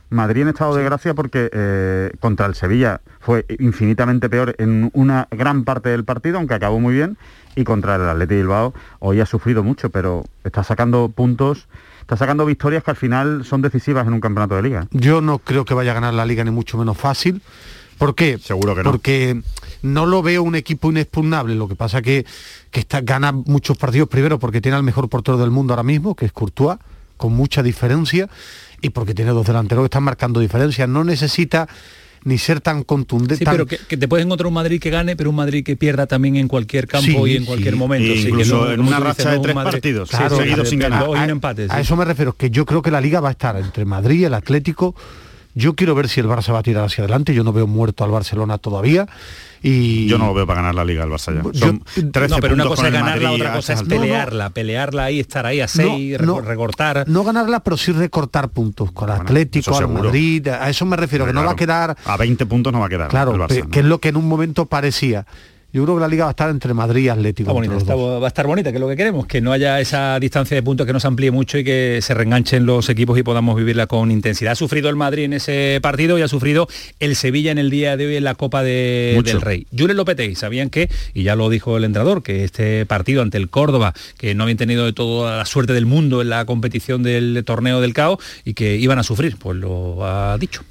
[0.09, 5.27] Madrid en estado de gracia porque eh, contra el Sevilla fue infinitamente peor en una
[5.31, 7.17] gran parte del partido, aunque acabó muy bien,
[7.55, 11.67] y contra el Atleti Bilbao hoy ha sufrido mucho, pero está sacando puntos,
[12.01, 14.87] está sacando victorias que al final son decisivas en un campeonato de liga.
[14.91, 17.41] Yo no creo que vaya a ganar la liga ni mucho menos fácil.
[17.99, 18.37] ¿Por qué?
[18.37, 18.91] Seguro que no.
[18.91, 19.41] Porque
[19.81, 21.53] no lo veo un equipo inexpugnable.
[21.55, 22.25] Lo que pasa que,
[22.71, 26.15] que está, gana muchos partidos primero porque tiene al mejor portero del mundo ahora mismo,
[26.15, 26.79] que es Courtois,
[27.17, 28.29] con mucha diferencia,
[28.81, 30.87] y porque tiene dos delanteros que están marcando diferencias.
[30.87, 31.67] No necesita
[32.25, 33.37] ni ser tan contundente.
[33.37, 35.63] Sí, tan- pero que, que te puedes encontrar un Madrid que gane, pero un Madrid
[35.63, 37.79] que pierda también en cualquier campo Sí, y en cualquier sí.
[37.79, 38.13] momento.
[38.13, 40.43] sí, que Incluso no- en una racha dices, de no tres Madrid- partidos, Claro, sí,
[40.43, 41.07] seguidos sin ganar.
[41.07, 41.67] Un a, empate.
[41.69, 41.81] a sí.
[41.81, 44.25] eso me refiero, que yo creo que la liga va a estar entre Madrid y
[44.25, 44.95] el Atlético.
[45.59, 47.33] Yo quiero ver si el Barça va a tirar hacia adelante.
[47.33, 49.07] Yo no veo muerto al Barcelona todavía.
[49.61, 51.43] Y Yo no lo veo para ganar la liga el Barça ya.
[51.43, 54.49] Yo- Son 13 No, pero una puntos cosa es ganarla, Madrid otra cosa es pelearla,
[54.51, 56.37] pelearla ahí, estar ahí a seis, no.
[56.37, 57.03] reco- recortar.
[57.09, 59.89] no ganarla, pero sí recortar puntos con el Atlético, al.
[59.89, 60.47] Madrid.
[60.47, 62.89] A eso me refiero, que no va a quedar A 20 puntos no va a
[62.89, 63.69] quedar claro, el Barça, pe- ¿no?
[63.69, 65.25] que es lo que en un momento parecía.
[65.71, 67.51] Yo creo que la liga va a estar entre Madrid y Atlético.
[67.51, 69.79] Está bonita, está- va a estar bonita, que es lo que queremos, que no haya
[69.79, 73.23] esa distancia de puntos que nos amplíe mucho y que se reenganchen los equipos y
[73.23, 74.53] podamos vivirla con intensidad.
[74.53, 76.67] Ha sufrido el Madrid en ese partido y ha sufrido
[76.99, 79.33] el Sevilla en el día de hoy en la Copa de- Mucho.
[79.33, 79.67] del Rey.
[79.77, 83.49] Julen Lopetegui, sabían que, y ya lo dijo el entrenador, que este partido ante el
[83.49, 87.43] Córdoba, que no habían tenido de toda la suerte del mundo en la competición del
[87.45, 90.63] torneo del CAO y que iban a sufrir, pues lo ha dicho.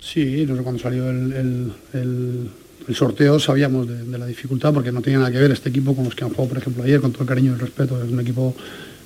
[0.00, 2.50] Sí, cuando salió el, el- el-
[2.88, 6.04] el sorteo sabíamos de, la dificultad porque no tenía nada que ver este equipo con
[6.04, 8.02] los que han jugado, por ejemplo, ayer, con todo el cariño y el respeto.
[8.02, 8.56] Es un equipo,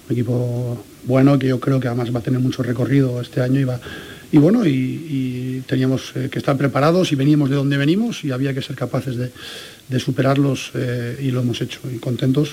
[0.08, 3.66] equipo bueno que yo creo que además va a tener mucho recorrido este año y.
[4.34, 8.54] Y bueno, y, teníamos eh, que estar preparados y veníamos de donde venimos y había
[8.54, 9.30] que ser capaces de,
[9.88, 11.80] de superarlos eh, y lo hemos hecho.
[11.94, 12.50] Y contentos,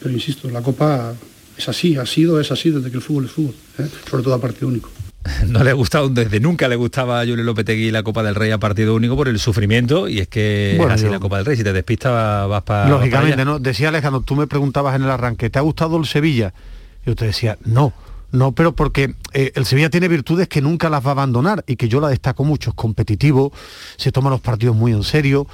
[0.00, 1.14] pero insisto, la Copa
[1.56, 3.88] es así, ha sido, es así desde que el fútbol es fútbol, ¿eh?
[4.10, 4.90] sobre todo a partido único.
[5.46, 8.50] no le ha gustado, desde nunca le gustaba a Julio Lopetegui la Copa del Rey
[8.50, 11.36] a partido único por el sufrimiento y es que Bueno, es así yo- la Copa
[11.36, 13.58] del Rey, si te despistas vas para Lógicamente, ¿no?
[13.58, 16.52] Decía Alejandro, tú me preguntabas en el arranque, ¿te ha gustado el Sevilla?
[17.06, 17.92] Yo te decía, no,
[18.30, 21.76] no, pero porque eh, el Sevilla tiene virtudes que nunca las va a abandonar y
[21.76, 23.52] que yo la destaco mucho, es competitivo,
[23.96, 25.46] se toma los partidos muy en serio.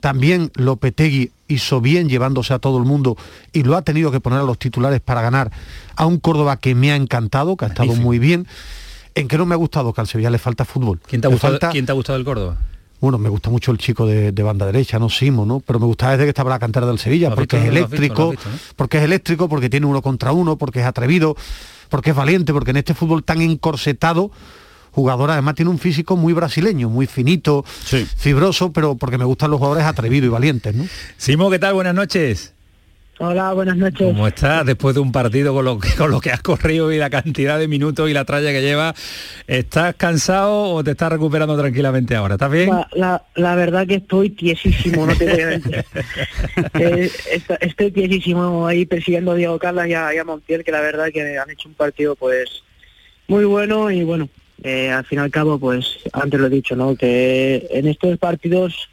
[0.00, 3.16] También Lopetegui hizo bien llevándose a todo el mundo
[3.52, 5.50] y lo ha tenido que poner a los titulares para ganar
[5.96, 8.46] a un Córdoba que me ha encantado, que ha estado muy bien.
[9.16, 11.00] En que no me ha gustado que al Sevilla le falta fútbol.
[11.06, 12.56] ¿Quién te ha gustado, falta- ¿quién te ha gustado el Córdoba?
[12.98, 15.60] bueno, me gusta mucho el chico de, de banda derecha, no Simo, ¿no?
[15.60, 17.70] Pero me gustaba desde que estaba la cantera del Sevilla, ¿Lo has porque visto?
[17.70, 18.34] es eléctrico,
[18.74, 21.36] porque es eléctrico, porque tiene uno contra uno, porque es atrevido,
[21.90, 24.30] porque es valiente, porque en este fútbol tan encorsetado,
[24.92, 27.64] jugador además tiene un físico muy brasileño, muy finito,
[28.16, 30.86] fibroso, pero porque me gustan los jugadores atrevidos y valientes, ¿no?
[31.18, 31.74] Simo, ¿qué tal?
[31.74, 32.54] Buenas noches.
[33.18, 34.06] Hola, buenas noches.
[34.06, 36.98] ¿Cómo estás después de un partido con lo, que, con lo que has corrido y
[36.98, 38.94] la cantidad de minutos y la tralla que llevas?
[39.46, 42.34] ¿Estás cansado o te estás recuperando tranquilamente ahora?
[42.34, 42.68] ¿Estás bien?
[42.68, 45.84] La, la- la verdad que estoy tiesísimo, no te voy a mentir.
[46.74, 50.72] Eh, est- estoy tiesísimo ahí persiguiendo a Diego Carlas y a, y a Montiel, que
[50.72, 52.62] la verdad que han hecho un partido pues
[53.28, 54.28] muy bueno y bueno,
[54.62, 56.94] eh, al fin y al cabo pues antes lo he dicho, ¿no?
[56.96, 58.88] Que en estos partidos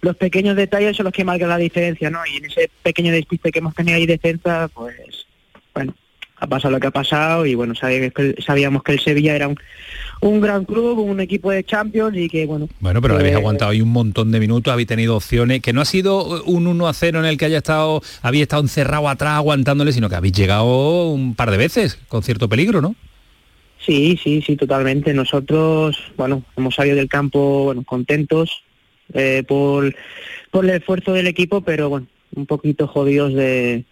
[0.00, 2.20] los pequeños detalles son los que marcan la diferencia, ¿no?
[2.32, 5.26] Y en ese pequeño despiste que hemos tenido ahí de defensa, pues
[5.74, 5.94] bueno,
[6.36, 9.48] ha pasado lo que ha pasado y bueno, sabíamos que, sabíamos que el Sevilla era
[9.48, 9.58] un,
[10.20, 12.68] un gran club, un equipo de Champions y que bueno.
[12.80, 15.80] Bueno, pero eh, habéis aguantado ahí un montón de minutos, habéis tenido opciones, que no
[15.80, 19.34] ha sido un 1 a 0 en el que haya estado, habéis estado encerrado atrás
[19.34, 22.94] aguantándole, sino que habéis llegado un par de veces con cierto peligro, ¿no?
[23.84, 25.14] Sí, sí, sí, totalmente.
[25.14, 28.62] Nosotros, bueno, hemos salido del campo, bueno, contentos
[29.14, 29.94] eh, por,
[30.50, 33.84] por el esfuerzo del equipo, pero bueno, un poquito jodidos de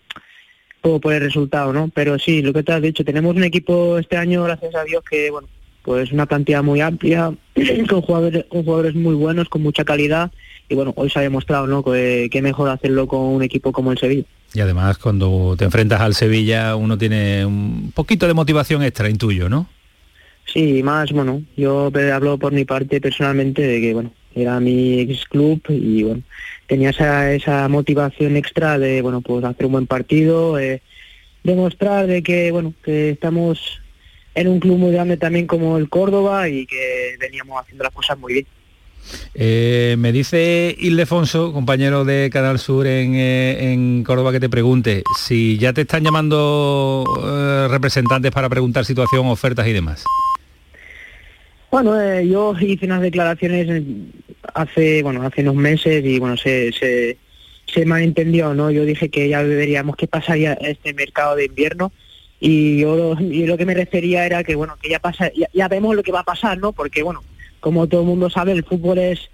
[0.80, 1.90] por, por el resultado, ¿no?
[1.94, 5.02] Pero sí, lo que te has dicho, tenemos un equipo este año, gracias a Dios,
[5.08, 5.48] que bueno,
[5.82, 7.32] pues una plantilla muy amplia,
[7.88, 10.30] con jugadores, con jugadores muy buenos, con mucha calidad,
[10.68, 11.82] y bueno, hoy se ha demostrado, ¿no?
[11.84, 14.24] Que, que mejor hacerlo con un equipo como el Sevilla.
[14.54, 19.48] Y además cuando te enfrentas al Sevilla uno tiene un poquito de motivación extra, intuyo,
[19.48, 19.68] ¿no?
[20.46, 25.00] Sí, más, bueno, yo pe- hablo por mi parte personalmente de que, bueno, era mi
[25.00, 26.22] ex club y, bueno,
[26.66, 30.82] tenía esa, esa motivación extra de, bueno, pues hacer un buen partido, eh,
[31.42, 33.80] demostrar de que, bueno, que estamos
[34.34, 38.18] en un club muy grande también como el Córdoba y que veníamos haciendo las cosas
[38.18, 38.46] muy bien.
[39.34, 45.04] Eh, me dice Ildefonso, compañero de Canal Sur en, eh, en Córdoba, que te pregunte
[45.18, 50.04] si ya te están llamando eh, representantes para preguntar situación, ofertas y demás.
[51.70, 53.82] Bueno, yo hice unas declaraciones
[54.54, 57.18] hace, bueno, hace unos meses y bueno, se, se,
[57.66, 58.70] se malentendió, ¿no?
[58.70, 61.92] Yo dije que ya veríamos qué pasaría este mercado de invierno
[62.40, 65.96] y yo lo, que me refería era que bueno, que ya pasa, ya, ya vemos
[65.96, 66.72] lo que va a pasar, ¿no?
[66.72, 67.22] Porque bueno,
[67.60, 69.30] como todo el mundo sabe, el fútbol es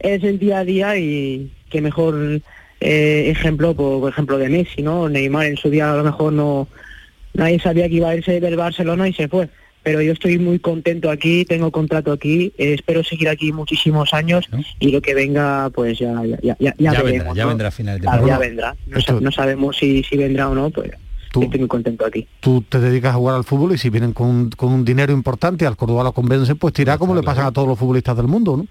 [0.00, 2.40] es el día a día y qué mejor
[2.80, 5.08] eh, ejemplo, por, por ejemplo, de Messi, ¿no?
[5.08, 6.68] Neymar en su día a lo mejor no
[7.34, 9.48] nadie sabía que iba a irse del Barcelona y se fue.
[9.82, 14.46] Pero yo estoy muy contento aquí, tengo contrato aquí, eh, espero seguir aquí muchísimos años
[14.78, 17.70] y lo que venga, pues ya ya, ya, ya, Ya, veremos, vendrá, ya vendrá a
[17.70, 18.76] final de Claro, ya vendrá.
[18.86, 20.90] No, sa- no sabemos si, si vendrá o no, pues
[21.32, 22.26] estoy muy contento aquí.
[22.40, 25.12] Tú te dedicas a jugar al fútbol y si vienen con, un- con un dinero
[25.14, 28.16] importante y al Córdoba lo convence, pues tira como le pasan a todos los futbolistas
[28.16, 28.66] del mundo, ¿no?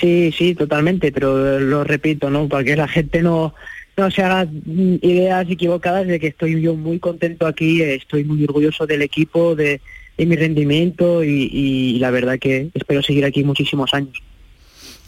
[0.00, 2.48] Sí, sí, totalmente, pero lo repito, ¿no?
[2.48, 3.54] Para que la gente no,
[3.96, 8.86] no se haga ideas equivocadas de que estoy yo muy contento aquí, estoy muy orgulloso
[8.86, 9.80] del equipo, de,
[10.16, 14.22] de mi rendimiento y, y la verdad que espero seguir aquí muchísimos años.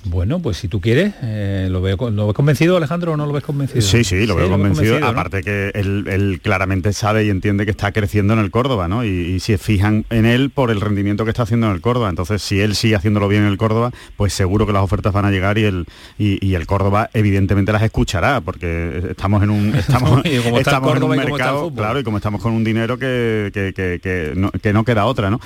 [0.09, 3.33] Bueno, pues si tú quieres, eh, ¿lo, veo, ¿lo ves convencido Alejandro o no lo
[3.33, 3.83] ves convencido?
[3.83, 5.01] Sí, sí, lo veo convencido.
[5.01, 5.07] ¿no?
[5.07, 9.05] Aparte que él, él claramente sabe y entiende que está creciendo en el Córdoba, ¿no?
[9.05, 12.09] Y, y se fijan en él por el rendimiento que está haciendo en el Córdoba.
[12.09, 15.25] Entonces, si él sigue haciéndolo bien en el Córdoba, pues seguro que las ofertas van
[15.25, 15.87] a llegar y el,
[16.19, 21.73] y, y el Córdoba evidentemente las escuchará, porque estamos en un estamos, en un mercado,
[21.75, 25.07] claro, y como estamos con un dinero que, que, que- que no, que no queda
[25.07, 25.41] otra, ¿no?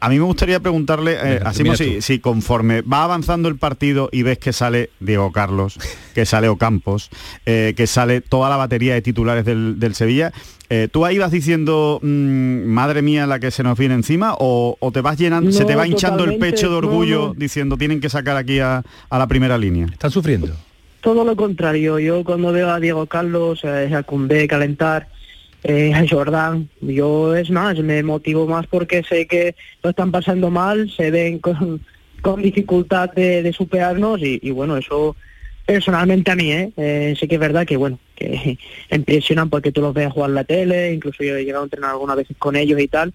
[0.00, 4.22] A mí me gustaría preguntarle, eh, así si, si conforme va avanzando el partido y
[4.22, 5.78] ves que sale Diego Carlos,
[6.14, 7.10] que sale Ocampos,
[7.46, 10.32] eh, que sale toda la batería de titulares del, del Sevilla,
[10.70, 14.34] eh, ¿tú ahí vas diciendo, mm, madre mía, la que se nos viene encima?
[14.38, 17.34] ¿O, o te vas llenando, se te va hinchando el pecho de orgullo no.
[17.34, 19.86] diciendo, tienen que sacar aquí a, a la primera línea?
[19.86, 20.54] ¿Están sufriendo?
[21.00, 25.08] Todo lo contrario, yo cuando veo a Diego Carlos, eh, a Koundé calentar,
[25.62, 30.50] eh, a Jordán, yo es más, me motivo más porque sé que lo están pasando
[30.50, 31.82] mal, se ven con,
[32.24, 35.14] con dificultad de, superarnos y, y bueno, eso
[35.66, 36.72] personalmente a mí, ¿eh?
[36.78, 38.58] Eh, sí que es verdad que bueno, que
[38.90, 42.16] impresionan porque tú los ves jugar la tele, incluso yo he llegado a entrenar algunas
[42.16, 43.12] veces con ellos y tal,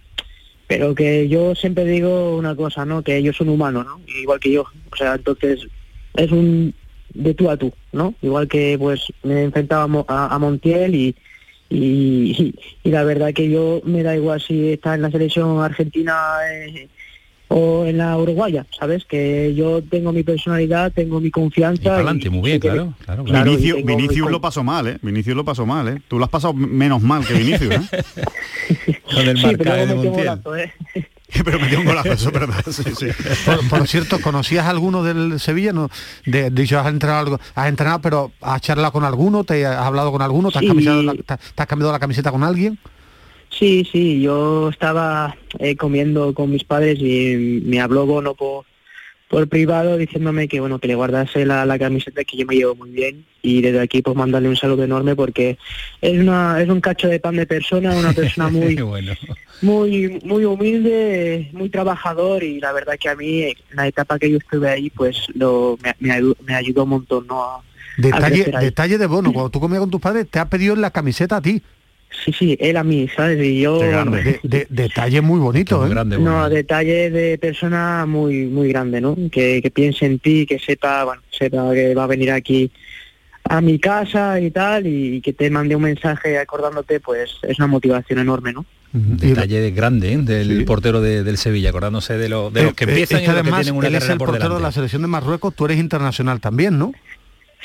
[0.68, 3.02] pero que yo siempre digo una cosa, ¿no?
[3.02, 4.00] Que ellos son humanos, ¿no?
[4.22, 5.66] Igual que yo, o sea, entonces
[6.16, 6.76] es un
[7.16, 8.14] de tú a tú, ¿no?
[8.22, 11.16] Igual que pues me enfrentaba a- a Montiel y,
[11.72, 16.16] y, y la verdad que yo me da igual si está en la selección argentina
[16.52, 16.88] eh,
[17.50, 19.06] o en la uruguaya, ¿sabes?
[19.06, 21.96] Que yo tengo mi personalidad, tengo mi confianza.
[21.96, 23.52] Adelante, muy bien, claro, claro, claro.
[23.52, 24.98] Y Vinicius, tengo mi Vinicius con- lo pasó mal, ¿eh?
[25.02, 26.02] Vinicius lo pasó mal, ¿eh?
[26.08, 28.04] Tú lo has pasado menos mal que Vinicius, ¿eh?
[29.14, 30.72] Con el Sí, pero de golazo, ¿eh?
[31.44, 33.08] pero metió un golazo, eso es verdad, sí, sí.
[33.46, 35.74] Por, por cierto, ¿conocías a alguno del Sevilla?
[35.74, 35.90] No,
[36.26, 40.12] de, dicho, has entrenado algo, has entrenado, pero has charlado con alguno, te has hablado
[40.12, 40.68] con alguno, te has, Sí.
[40.68, 42.78] camisado la- te- te has cambiado la camiseta con alguien.
[43.60, 48.64] Sí, sí, yo estaba eh, comiendo con mis padres y me habló Bono por,
[49.28, 52.76] por privado diciéndome que bueno que le guardase la, la camiseta que yo me llevo
[52.76, 53.26] muy bien.
[53.42, 55.58] Y desde aquí pues mandarle un saludo enorme porque
[56.02, 59.14] es una es un cacho de pan de persona, una persona muy bueno.
[59.62, 62.44] muy muy humilde, muy trabajador.
[62.44, 65.78] Y la verdad que a mí en la etapa que yo estuve ahí pues lo
[65.84, 67.64] me, me ayudó, me ayudó un montón no a-
[67.98, 71.36] Detalle, detalle de bono, cuando tú comías con tus padres, te ha pedido la camiseta
[71.36, 71.62] a ti.
[72.26, 73.42] Sí, sí, él a mí, ¿sabes?
[73.46, 73.80] Y yo...
[74.24, 75.90] De- de- detalle muy bonito, ¿eh?
[76.20, 79.16] no, detalle de persona muy muy grande, ¿no?
[79.32, 82.72] Que, que piense en ti, que sepa, bueno, sepa que va a venir aquí
[83.46, 87.68] a mi casa y tal, y que te mande un mensaje acordándote, pues es una
[87.68, 88.66] motivación enorme, ¿no?
[88.92, 90.18] Detalle grande ¿eh?
[90.18, 93.26] del portero de- del Sevilla, acordándose de, lo- de los que Eh, empiezan es y
[93.26, 95.02] que los que además tienen una él es carrera el por portero de la selección
[95.04, 96.92] de Marruecos, tú eres internacional también, ¿no?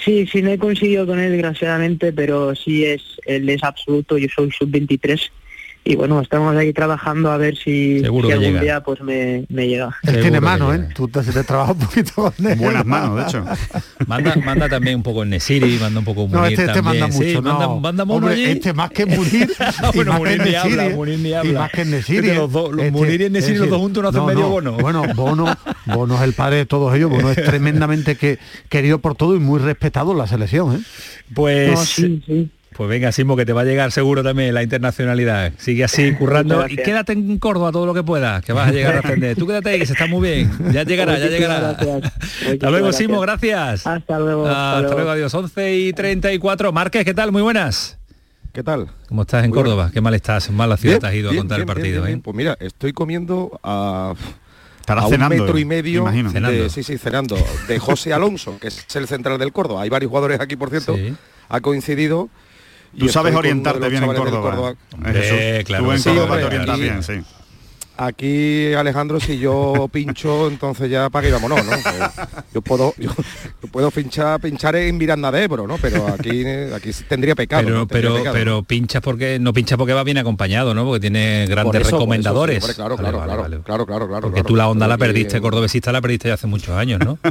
[0.05, 4.29] Sí, sí, no he coincidido con él desgraciadamente, pero sí es, él es absoluto, yo
[4.29, 5.31] soy sub-23
[5.87, 8.61] y bueno, estamos ahí trabajando a ver si, Seguro si que algún llega.
[8.63, 9.95] día pues me, me llega.
[10.05, 10.89] Él tiene mano, ¿eh?
[10.95, 12.57] Tú te, te trabajas un poquito con él.
[12.59, 13.45] Buenas manos, de hecho.
[14.07, 17.01] Manda, manda también un poco el Nesiri, manda un poco Munir No, este, este también.
[17.01, 17.81] manda Sí, mucho, manda, no.
[17.81, 18.45] manda mono Hombre, allí.
[18.53, 19.51] este más que Munir
[19.93, 20.95] y Bueno, más Munir que ni Nesiri, habla, ¿eh?
[20.95, 21.61] Munir ni Y habla.
[21.61, 22.17] más que Nesiri.
[22.19, 22.35] Es que ¿eh?
[22.35, 24.41] los dos- los Este- Munir y Nesiri, es los dos juntos no hacen no, medio
[24.41, 24.49] no.
[24.51, 24.73] bono.
[24.79, 29.15] Bueno, Bono, Bono es el padre de todos ellos, Bono es tremendamente que, querido por
[29.17, 30.81] todo y muy respetado en la selección, ¿eh?
[31.35, 32.51] Pues, No, sí, sí.
[32.77, 35.53] Pues venga, Simo, que te va a llegar seguro también la internacionalidad.
[35.59, 38.97] Sigue así currando y quédate en Córdoba todo lo que puedas, que vas a llegar
[38.97, 39.37] a aprender.
[39.37, 40.51] Tú quédate ahí, que se está muy bien.
[40.73, 41.71] Ya llegará, ya llegará.
[41.71, 43.87] Hasta luego, Simo, gracias.
[43.87, 44.47] Hasta luego.
[44.47, 45.33] Ah, Hasta luego, adiós.
[45.33, 46.73] 11 y 34.
[46.73, 47.33] Márquez, ¿qué tal?
[47.33, 47.99] Muy buenas.
[48.53, 48.89] ¿Qué tal?
[49.09, 49.91] ¿Cómo estás en Muy Córdoba?
[49.93, 51.75] Qué mal estás, mal la ciudad Bien, te has ido bien, a contar bien, el
[51.75, 52.03] partido.
[52.05, 52.21] bien, ¿eh?
[52.23, 54.15] Pues mira, estoy comiendo a,
[54.87, 56.29] a un cenando, metro y medio imagino.
[56.29, 56.69] de, Cenando.
[56.69, 59.83] sí, sí, cenando, de José Alonso, que es el central del Córdoba.
[59.83, 61.15] Hay varios jugadores aquí, por cierto, Sí.
[61.49, 62.29] ha coincidido.
[62.99, 64.75] Tú sabes orientarte bien en Córdoba.
[64.93, 67.13] Hombre, Eh, claro Tú en sí, Córdoba te orientas aquí- bien, sí.
[67.97, 71.71] Aquí, Alejandro, si yo pincho, entonces ya para que vámonos, ¿no?
[72.53, 73.13] Yo puedo, yo,
[73.63, 75.79] yo puedo pinchar, pinchar en Miranda de Ebro, ¿no?
[75.79, 77.63] Pero aquí, aquí tendría pecado.
[77.63, 77.87] Pero, ¿no?
[77.87, 78.35] Tendría pero, pecado.
[78.35, 80.85] pero pinchas porque no pinchas porque va bien acompañado, ¿no?
[80.85, 82.63] Porque tiene Por grandes eso, por eso, sí, recomendadores.
[82.65, 83.63] hombre, claro, Vale, claro, vale, claro, vale.
[83.65, 84.49] claro, claro, claro, Porque claro.
[84.49, 87.19] tú la onda la perdiste, cordobesista la perdiste ya hace muchos años, ¿no?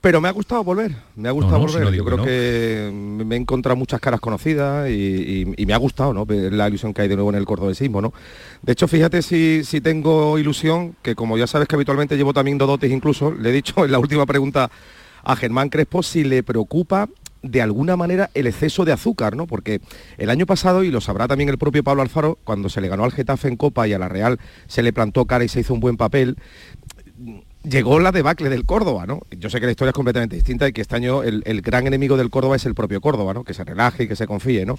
[0.00, 1.84] Pero me ha gustado volver, me ha gustado no, volver.
[1.84, 5.76] no Yo creo que me he encontrado muchas caras conocidas y, y- y me ha
[5.76, 6.26] gustado, ¿no?
[6.28, 8.12] La ilusión que hay de nuevo en el cordobesismo, ¿no?
[8.62, 12.58] De hecho, fíjate si, si tengo ilusión, que como ya sabes que habitualmente llevo también
[12.58, 14.70] dodotes incluso, le he dicho en la última pregunta
[15.22, 17.08] a Germán Crespo si le preocupa
[17.42, 19.46] de alguna manera el exceso de azúcar, ¿no?
[19.46, 19.80] Porque
[20.18, 23.04] el año pasado, y lo sabrá también el propio Pablo Alfaro, cuando se le ganó
[23.04, 25.72] al Getafe en Copa y a la Real se le plantó cara y se hizo
[25.74, 26.36] un buen papel,
[27.68, 29.20] llegó la debacle del Córdoba, ¿no?
[29.36, 31.86] Yo sé que la historia es completamente distinta y que este año el, el gran
[31.86, 33.44] enemigo del Córdoba es el propio Córdoba, ¿no?
[33.44, 34.78] Que se relaje y que se confíe, ¿no?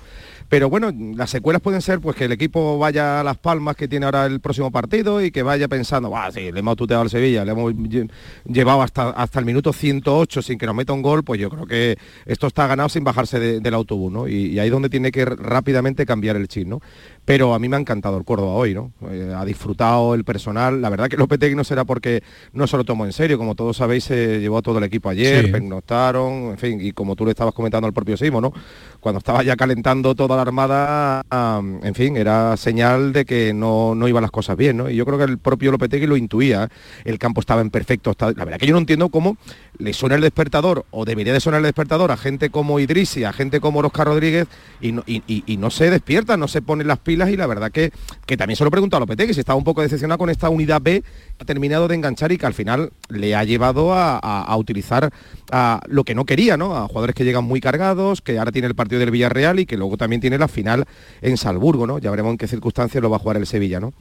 [0.50, 3.88] Pero bueno, las secuelas pueden ser pues que el equipo vaya a las palmas que
[3.88, 7.10] tiene ahora el próximo partido y que vaya pensando, va, sí, le hemos tuteado al
[7.10, 8.10] Sevilla, le hemos lle-
[8.46, 11.66] llevado hasta, hasta el minuto 108 sin que nos meta un gol, pues yo creo
[11.66, 14.28] que esto está ganado sin bajarse de- del autobús, ¿no?
[14.28, 16.80] Y, ahí es donde tiene que rápidamente cambiar el chip, ¿no?
[17.28, 18.94] Pero a mí me ha encantado el Córdoba hoy, ¿no?
[19.12, 20.82] Eh, ha disfrutado el personal.
[20.82, 23.38] La verdad que Lopetegui no será porque no se lo tomó en serio.
[23.38, 25.52] Como todos sabéis, se llevó a todo el equipo ayer, Sí.
[25.52, 28.54] pernoctaron, en fin, y como tú le estabas comentando al propio Simo, ¿no?
[29.08, 31.24] Cuando estaba ya calentando toda la armada,
[31.82, 34.90] en fin, era señal de que no, no iban las cosas bien, ¿no?
[34.90, 36.68] Y yo creo que el propio Lopetegui lo intuía.
[37.06, 38.34] El campo estaba en perfecto estado.
[38.36, 39.38] La verdad que yo no entiendo cómo
[39.78, 43.32] le suena el despertador, o debería de sonar el despertador a gente como Idrisi, a
[43.32, 44.48] gente como Oscar Rodríguez,
[44.82, 47.94] y no, se despierta, no se ponen las pilas, y la verdad que,
[48.26, 50.50] que también se lo he preguntado a Lopetegui, si estaba un poco decepcionado con esta
[50.50, 51.02] unidad B
[51.40, 55.12] ha terminado de enganchar y que al final le ha llevado a, a- a utilizar
[55.52, 56.76] a lo que no quería, ¿no?
[56.76, 59.78] A jugadores que llegan muy cargados, que ahora tiene el partido del Villarreal y que
[59.78, 60.86] luego también tiene la final
[61.22, 62.00] en Salzburgo, ¿no?
[62.00, 63.94] Ya veremos en qué circunstancias lo va a jugar el Sevilla, ¿no?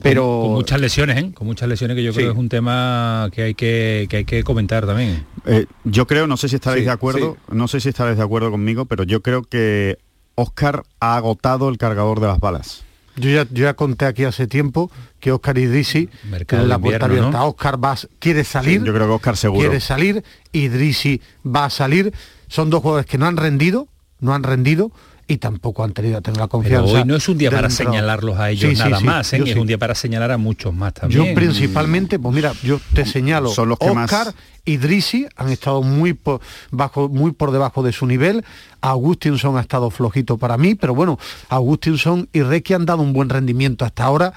[0.00, 1.32] Pero Con, con muchas lesiones, ¿eh?
[1.34, 2.26] Con muchas lesiones que yo creo Sí.
[2.28, 5.24] que es un tema que hay que, que hay que comentar también.
[5.46, 8.24] Eh, yo creo, no sé si estaréis Sí, de acuerdo, no sé si estaréis de
[8.24, 9.98] acuerdo conmigo, pero yo creo que
[10.36, 12.82] Oscar ha agotado el cargador de las balas.
[13.16, 17.28] Yo ya, yo ya conté aquí hace tiempo que Oscar Idrisi Mercado la puerta invierno,
[17.28, 17.44] abierta.
[17.44, 17.48] ¿no?
[17.50, 18.82] Oscar va, quiere salir.
[18.82, 19.60] Yo creo que Oscar seguro.
[19.60, 20.24] Quiere salir.
[20.52, 22.12] Idrisi va a salir.
[22.48, 23.88] Son dos jugadores que no han rendido,
[24.20, 24.90] no han rendido
[25.26, 26.92] y tampoco han tenido tener la Pero confianza.
[26.92, 29.42] hoy no es un día para señalarlos a ellos Sí, nada sí, más, ¿eh?
[29.46, 31.24] es un día para señalar a muchos más también.
[31.24, 34.34] Yo principalmente, pues mira, yo te señalo, Son los que más- Oscar
[34.66, 38.44] y Drisi han estado muy por, bajo, muy por debajo de su nivel.
[38.82, 43.28] Augustinson ha estado flojito para mí, pero bueno, Augustinson y Requi han dado un buen
[43.30, 44.34] rendimiento hasta ahora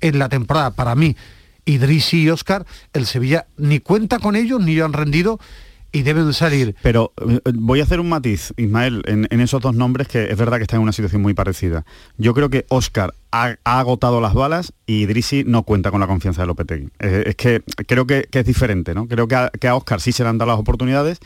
[0.00, 0.72] en la temporada.
[0.72, 1.16] Para mí,
[1.64, 5.40] Idrisi y Oscar, el Sevilla ni cuenta con ellos, ni han rendido
[5.96, 6.76] y deben salir.
[6.82, 10.58] Pero eh, voy a hacer un matiz, Ismael, en, esos dos nombres que es verdad
[10.58, 11.86] que están en una situación muy parecida.
[12.18, 16.42] Yo creo que Oscar ha, agotado las balas y Idrisi no cuenta con la confianza
[16.42, 16.90] de Lopetegui.
[16.98, 19.08] Eh, es que creo que, que es diferente, ¿no?
[19.08, 21.18] Creo que a, que a Oscar sí se le han dado las oportunidades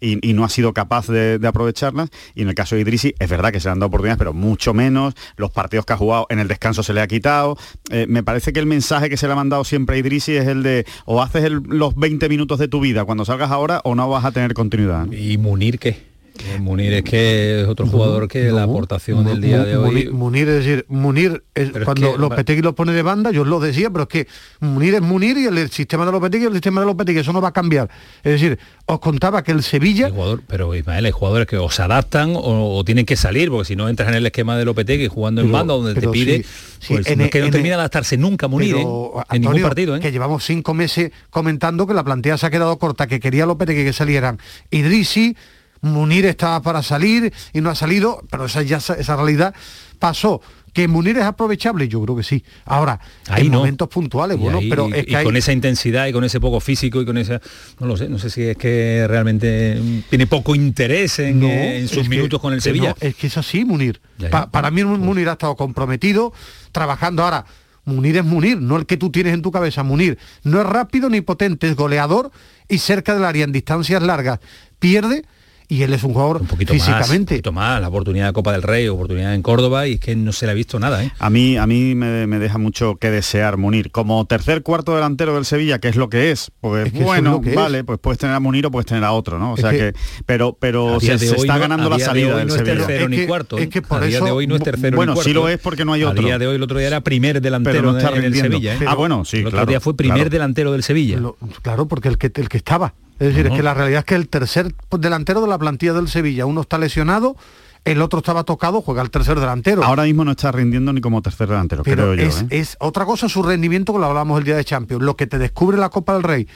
[0.00, 2.10] y, no ha sido capaz de, de aprovecharlas.
[2.34, 4.32] Y en el caso de Idrisi, es verdad que se le han dado oportunidades, pero
[4.32, 5.14] mucho menos.
[5.36, 7.56] Los partidos que ha jugado en el descanso se le ha quitado.
[7.90, 10.46] Eh, me parece que el mensaje que se le ha mandado siempre a Idrisi es
[10.46, 14.08] el de o haces los 20 minutos de tu vida cuando salgas ahora o no
[14.08, 15.10] vas a tener continuidad.
[15.12, 16.09] ¿Y Munir qué?
[16.38, 20.08] Eh, Munir es que es otro jugador que la aportación del día de hoy.
[20.10, 23.42] Munir, es decir, Munir, es, Pero es cuando que- Lopetegui lo pone de banda, yo
[23.42, 24.26] os lo decía, pero es que
[24.60, 27.40] Munir es Munir y el, sistema de Lopetegui es el sistema de Lopetegui, eso no
[27.40, 27.90] va a cambiar.
[28.22, 30.10] Es decir, os contaba que el Sevilla...
[30.10, 33.66] Jugador, pero Ismael, hay jugadores que o se adaptan o, o tienen que salir, porque
[33.66, 36.48] si no entras en el esquema de Lopetegui jugando en banda donde te pide, sí,
[36.80, 39.22] sí, pues en es que no termina de adaptarse nunca Munir Pero, ¿eh?
[39.30, 39.96] en ningún Antonio, partido.
[39.96, 40.00] ¿eh?
[40.00, 43.84] que llevamos cinco meses comentando que la plantilla se ha quedado corta, que quería Lopetegui
[43.84, 44.38] que salieran
[44.70, 45.36] Idrisi,
[45.82, 49.54] Munir estaba para salir y no ha salido, pero esa ya esa realidad
[49.98, 50.40] pasó.
[50.72, 52.44] Que Munir es aprovechable, yo creo que sí.
[52.64, 53.58] Ahora, no.
[53.58, 56.12] momentos puntuales, Y bueno, ahí- pero y, es que y hay- con esa intensidad y
[56.12, 57.40] con ese poco físico y con esa
[57.80, 61.80] no lo sé no sé si es que realmente tiene poco interés en, No, eh,
[61.80, 64.00] en sus que- minutos con el que Sevilla no, es que es así, Munir.
[64.18, 64.30] Ya, ya.
[64.30, 66.32] Pa- para mí Munir ha estado comprometido,
[66.70, 67.46] trabajando ahora.
[67.84, 69.82] Munir es Munir, no el que tú tienes en tu cabeza.
[69.82, 72.30] Munir no es rápido ni potente, es goleador
[72.68, 74.38] y cerca del área en distancias largas.
[74.78, 75.24] Pierde
[75.70, 77.34] y él es un jugador poquito más, un físicamente.
[77.36, 80.32] poquito más la oportunidad de Copa del Rey oportunidad en Córdoba y es que no
[80.32, 81.12] se le ha visto nada ¿eh?
[81.18, 83.90] A mí, a mí me, me deja mucho que desear Munir.
[83.90, 87.14] Como tercer cuarto delantero del Sevilla, que es lo que es, pues Es que eso
[87.14, 87.54] es bueno, es.
[87.54, 89.52] vale, pues puedes tener a Munir o puedes tener a otro, ¿no?
[89.52, 89.94] O Es sea que- que,
[90.26, 92.54] pero, pero A se, se está no- ganando a la de salida hoy del no
[92.54, 92.86] es Sevilla.
[92.86, 93.68] tercero ni cuarto es ¿eh?
[93.68, 95.48] que por a día eso- de hoy no es tercero bueno, ni cuarto sí lo
[95.48, 95.52] ¿eh?
[95.54, 96.22] es porque no hay a otro.
[96.24, 98.56] día de hoy el otro día era primer delantero Pero no está en el rindiendo.
[98.58, 98.86] Sevilla ¿eh?
[98.88, 100.30] Ah, bueno, sí, el otro claro, día fue primer claro.
[100.30, 102.94] delantero del Sevilla Lo- claro, porque el que, el que estaba.
[103.20, 106.08] Es decir, es que la realidad es que el tercer delantero de la plantilla del
[106.08, 107.36] Sevilla, uno está lesionado,
[107.84, 109.84] el otro estaba tocado, juega el tercer delantero.
[109.84, 112.22] Ahora mismo no está rindiendo ni como tercer delantero, Pero creo yo.
[112.22, 112.46] es, ¿eh?
[112.50, 115.38] es otra cosa su rendimiento que lo hablamos el día de Champions, lo que te
[115.38, 116.48] descubre la Copa del Rey.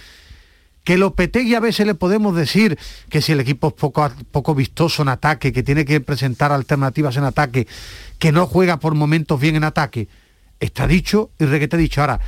[0.84, 2.78] Que Lopetegui a veces le podemos decir
[3.10, 7.16] que si el equipo es poco, poco vistoso en ataque, que tiene que presentar alternativas
[7.18, 7.66] en ataque,
[8.18, 10.08] que no juega por momentos bien en ataque,
[10.60, 12.00] está dicho y requete dicho.
[12.00, 12.20] Ahora,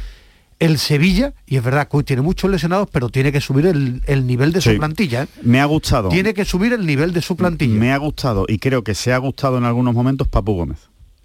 [0.58, 4.02] el Sevilla, y es verdad que hoy tiene muchos lesionados, pero tiene que subir el,
[4.06, 4.72] el nivel de Sí.
[4.72, 5.24] su plantilla.
[5.24, 5.28] ¿eh?
[5.42, 6.08] Me ha gustado.
[6.08, 7.74] Tiene que subir el nivel de su plantilla.
[7.78, 10.78] Me ha gustado y creo que se ha gustado en algunos momentos Papu Gómez.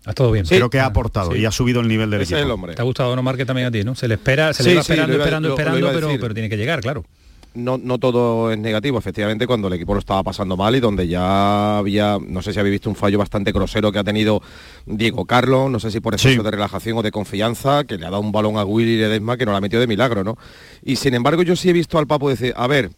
[0.05, 1.37] ha estado bien creo que ha aportado Sí.
[1.39, 2.39] y ha subido el nivel del Ese equipo.
[2.39, 2.73] es el hombre.
[2.73, 4.75] te ha gustado no Marque también a ti no se le espera se le Sí,
[4.75, 5.53] va sí, esperando lo iba- esperando lo-
[5.91, 7.05] esperando pero tiene que llegar claro
[7.53, 11.07] no, no todo es negativo, efectivamente, cuando el equipo lo estaba pasando mal y donde
[11.07, 14.41] ya había, no sé si habéis visto un fallo bastante grosero que ha tenido
[14.85, 16.43] Diego Carlos, no sé si por exceso Sí.
[16.43, 19.45] de relajación o de confianza, que le ha dado un balón a Willy Ledesma que
[19.45, 20.37] no la ha metido de milagro, ¿no?
[20.83, 22.91] Y sin embargo yo sí he visto al Papo decir, a ver,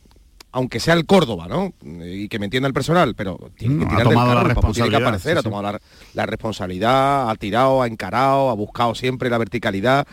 [0.56, 1.74] aunque sea el Córdoba, ¿no?
[2.06, 4.44] Y que me entienda el personal, pero tiene que ha tirar del tomado la tiene
[4.44, 5.82] que responsabilidad, aparecer, sí, ha tomado la,
[6.14, 10.06] la responsabilidad, ha tirado, ha encarado, ha buscado siempre la verticalidad.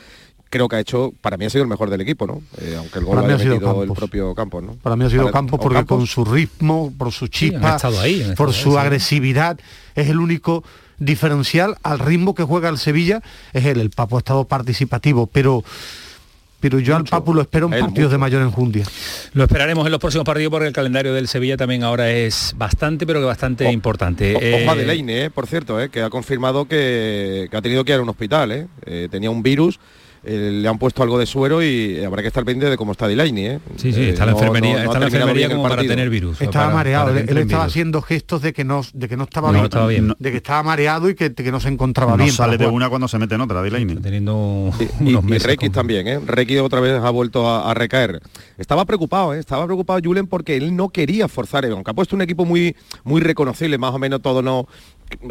[0.51, 2.43] Creo que ha hecho, para mí ha sido el mejor del equipo, ¿no?
[2.61, 4.75] Eh, aunque el gol Para lo haya sido metido el propio Campos, ¿no?
[4.83, 5.97] Para mí ha sido Para- Campos porque Campos.
[5.99, 8.81] con su ritmo, por su chispa, estado ahí, por su ahí, sí.
[8.81, 9.61] agresividad,
[9.95, 10.65] es el único
[10.99, 13.23] diferencial al ritmo que juega el Sevilla,
[13.53, 15.63] es él, el Papo ha estado participativo, pero
[16.59, 18.19] pero yo al Papu lo espero en partidos de mucho.
[18.19, 18.85] mayor enjundia.
[19.33, 23.07] Lo esperaremos en los próximos partidos porque el calendario del Sevilla también ahora es bastante,
[23.07, 24.37] pero que bastante O- importante.
[24.37, 27.63] O- Eh, Ojo a Delaney, eh, por cierto, eh, que ha confirmado que, que ha
[27.63, 28.53] tenido que ir a un hospital.
[28.53, 28.67] eh.
[28.85, 29.81] Eh, tenía un virus,
[30.25, 33.09] eh, le han puesto algo de suero y habrá que estar pendiente de cómo está
[33.09, 33.47] Delaney.
[33.47, 33.59] eh.
[33.77, 35.83] sí, sí, Eh, está en la enfermería, no- no ha está la enfermería como para
[35.83, 36.41] tener virus.
[36.41, 37.65] Estaba para- mareado, para él, estaba virus.
[37.73, 40.15] haciendo gestos de que no, de que no estaba No, bien, estaba bien.
[40.19, 42.33] de que estaba mareado y que, que no se encontraba No bien.
[42.33, 43.97] sale de una cuando se mete en otra, Delaney.
[43.97, 46.21] Teniendo Y, unos y meses Requi con- también, ¿eh?
[46.25, 48.21] Requi otra vez ha vuelto a, a recaer.
[48.59, 49.39] Estaba preocupado, ¿eh?
[49.39, 52.77] Estaba preocupado Julen porque él no quería forzar, eh, aunque ha puesto un equipo muy,
[53.05, 54.67] muy reconocible, más o menos todo no...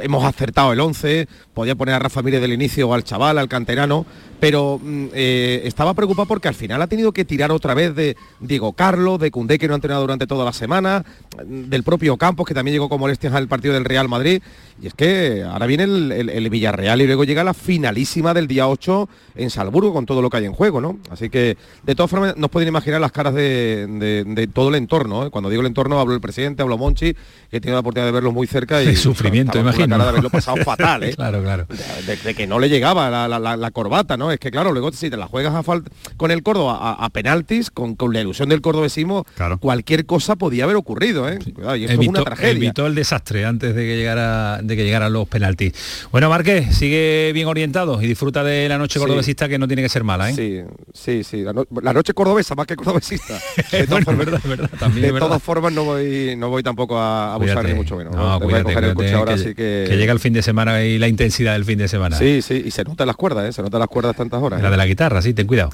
[0.01, 3.47] Hemos acertado el 11, podía poner a Rafa Mírez del inicio o al chaval, al
[3.47, 4.05] canterano,
[4.39, 8.15] pero mm, eh, estaba preocupado porque al final ha tenido que tirar otra vez de
[8.39, 11.03] Diego Carlos, de Cundé que no ha entrenado durante toda la semana,
[11.45, 14.41] mm, del propio Campos que también llegó con molestias al partido del Real Madrid.
[14.81, 18.47] Y es que ahora viene el, el- el Villarreal y luego llega la finalísima del
[18.47, 20.99] día 8 en Salzburgo con todo lo que hay en juego, ¿no?
[21.09, 24.75] Así que de todas formas nos pueden imaginar las caras de, de- de todo el
[24.75, 25.25] entorno.
[25.25, 25.29] ¿eh?
[25.29, 27.13] Cuando digo el entorno hablo el presidente, hablo Monchi,
[27.51, 29.93] que tenido la oportunidad de verlo muy cerca y sufrimiento, una imagino.
[29.95, 31.13] cara de haberlo pasado fatal, ¿eh?
[31.15, 31.65] claro, claro.
[32.05, 34.31] de, de que no le llegaba la, la- la- la corbata, ¿no?
[34.31, 37.09] Es que claro, luego si te la juegas a falta con el Córdoba a, a
[37.09, 39.25] penaltis, con, con la ilusión del cordobesismo,
[39.59, 41.39] cualquier cosa podía haber ocurrido, ¿eh?
[41.53, 42.51] Cuidado, y esto es una tragedia.
[42.51, 45.73] evitó el desastre antes de que llegara de que llegaran los penaltis.
[46.11, 48.99] Bueno, Márquez, sigue bien orientado y disfruta de la noche Sí.
[48.99, 50.33] cordobesista que no tiene que ser mala, ¿eh?
[50.33, 50.61] Sí,
[50.93, 51.41] sí, sí.
[51.43, 53.33] La, no- la noche cordobesa más que cordobesista.
[53.71, 55.27] De todas Bueno, formas- verdad, es verdad, también de es verdad.
[55.27, 57.73] todas formas no voy, no voy tampoco a abusar Cuídate.
[57.73, 58.15] ni mucho menos.
[58.15, 59.85] No, Te voy a cuídate, coger el cuídate, coche ahora, que, así que...
[59.87, 62.17] que llega el fin de semana y la intensidad del fin de semana.
[62.17, 63.53] Sí, sí, y se notan las cuerdas, ¿eh?
[63.53, 64.61] Se notan las cuerdas tantas horas.
[64.61, 64.71] La ¿eh?
[64.71, 65.69] de la guitarra, sí, ten cuidado.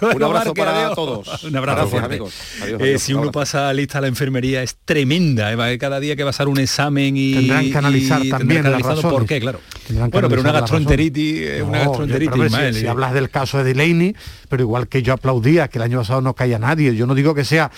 [0.00, 0.94] Luego, Un abrazo para adiós.
[0.94, 1.44] todos.
[1.44, 2.34] Un abrazo Gracias, amigos.
[2.62, 3.02] Adiós, Eh, adiós.
[3.02, 5.52] si uno pasa lista a la enfermería es tremenda.
[5.52, 5.78] ¿eh?
[5.78, 8.82] Cada día que va a ser un examen y Tendrán que analizar y también las
[8.82, 9.04] razones.
[9.12, 9.60] por qué, claro.
[9.88, 14.14] Bueno, pero una gastroenteritis, una gastroenteritis, si- si, hablas del caso de Delaney,
[14.48, 17.34] pero igual que yo aplaudía que el año pasado no caía nadie, yo no digo
[17.34, 17.70] que sea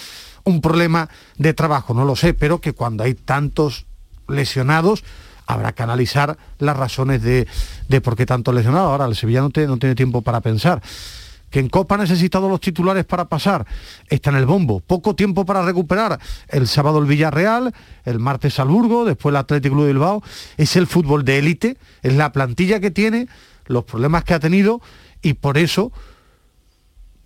[0.45, 1.09] un problema
[1.39, 3.87] de trabajo, no lo sé, pero que cuando hay tantos
[4.33, 5.05] lesionados
[5.47, 7.47] habrá que analizar las razones de,
[7.89, 8.91] de por qué tantos lesionados.
[8.91, 10.83] Ahora, el Sevilla no, no tiene tiempo para pensar.
[11.51, 13.67] Que en Copa ha necesitado los titulares para pasar.
[14.09, 14.81] Está en el bombo.
[14.81, 16.19] Poco tiempo para recuperar.
[16.49, 17.75] El sábado el Villarreal,
[18.05, 20.23] el martes Salburgo, después el Atlético Club de Bilbao.
[20.57, 23.29] Es el fútbol de élite, es la plantilla que tiene,
[23.67, 24.81] los problemas que ha tenido
[25.21, 25.93] y por eso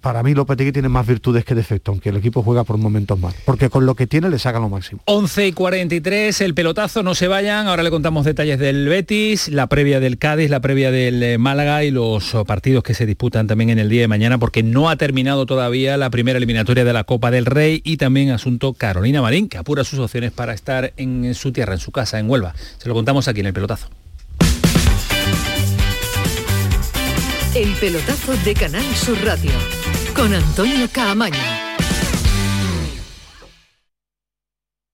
[0.06, 3.34] para mí Lopetegui tiene más virtudes que defectos, aunque el equipo juega por momentos mal,
[3.44, 5.00] porque con lo que tiene le saca lo máximo.
[5.06, 7.66] 11 y 43, el pelotazo, no se vayan.
[7.66, 11.82] Ahora le contamos detalles del Betis, la previa del Cádiz, la previa del eh, Málaga
[11.82, 14.90] y los oh, partidos que se disputan también en el día de mañana, porque no
[14.90, 19.22] ha terminado todavía la primera eliminatoria de la Copa del Rey y también asunto Carolina
[19.22, 22.54] Marín, que apura sus opciones para estar en su tierra, en su casa, en Huelva.
[22.78, 23.88] Se lo contamos aquí en el pelotazo.
[27.56, 29.50] El pelotazo de Canal Sur Radio
[30.16, 31.38] con Antonio Caamaño.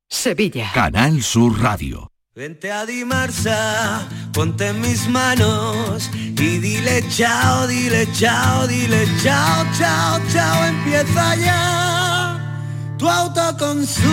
[0.09, 0.71] Sevilla.
[0.75, 2.11] Canal Sur Radio.
[2.35, 10.19] Vente a Dimarsa, ponte en mis manos y dile chao, dile chao, dile chao, chao,
[10.33, 12.97] chao, empieza ya.
[12.99, 14.09] Tu autoconsumo,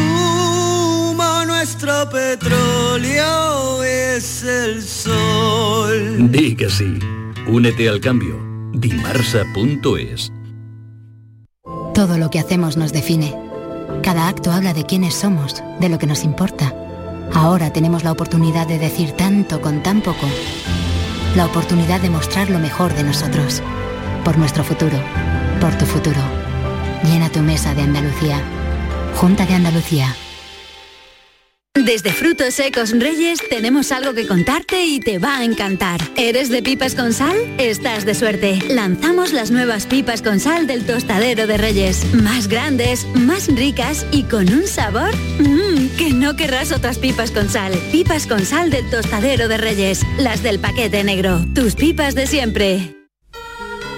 [1.45, 6.29] nuestro petróleo es el sol.
[6.31, 6.99] Di que sí.
[7.47, 8.37] Únete al cambio.
[8.73, 10.31] Dimarsa.es.
[11.99, 13.35] Todo lo que hacemos nos define.
[14.01, 16.73] Cada acto habla de quiénes somos, de lo que nos importa.
[17.33, 20.25] Ahora tenemos la oportunidad de decir tanto con tan poco.
[21.35, 23.61] La oportunidad de mostrar lo mejor de nosotros.
[24.23, 24.97] Por nuestro futuro.
[25.59, 26.21] Por tu futuro.
[27.03, 28.41] Llena tu mesa de Andalucía.
[29.15, 30.15] Junta de Andalucía.
[31.89, 35.99] Desde Frutos Secos Reyes tenemos algo que contarte y te va a encantar.
[36.17, 37.35] ¿Eres de pipas con sal?
[37.57, 38.59] Estás de suerte.
[38.69, 42.05] Lanzamos las nuevas pipas con sal del tostadero de Reyes.
[42.13, 47.49] Más grandes, más ricas y con un sabor mmm, que no querrás otras pipas con
[47.49, 47.73] sal.
[47.91, 50.01] Pipas con sal del tostadero de Reyes.
[50.19, 51.43] Las del paquete negro.
[51.55, 52.98] Tus pipas de siempre.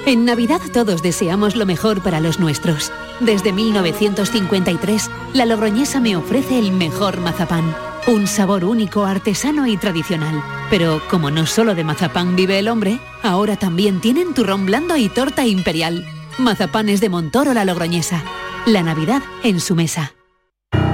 [0.06, 2.92] En Navidad todos deseamos lo mejor para los nuestros.
[3.20, 7.76] Desde 1953, la Logroñesa me ofrece el mejor mazapán.
[8.08, 10.44] Un sabor único, artesano y tradicional.
[10.72, 15.08] Pero como no solo de mazapán vive el hombre, ahora también tienen turrón blando y
[15.08, 16.04] torta imperial.
[16.40, 18.24] Mazapanes de Montoro la Logroñesa.
[18.66, 20.14] La Navidad en su mesa.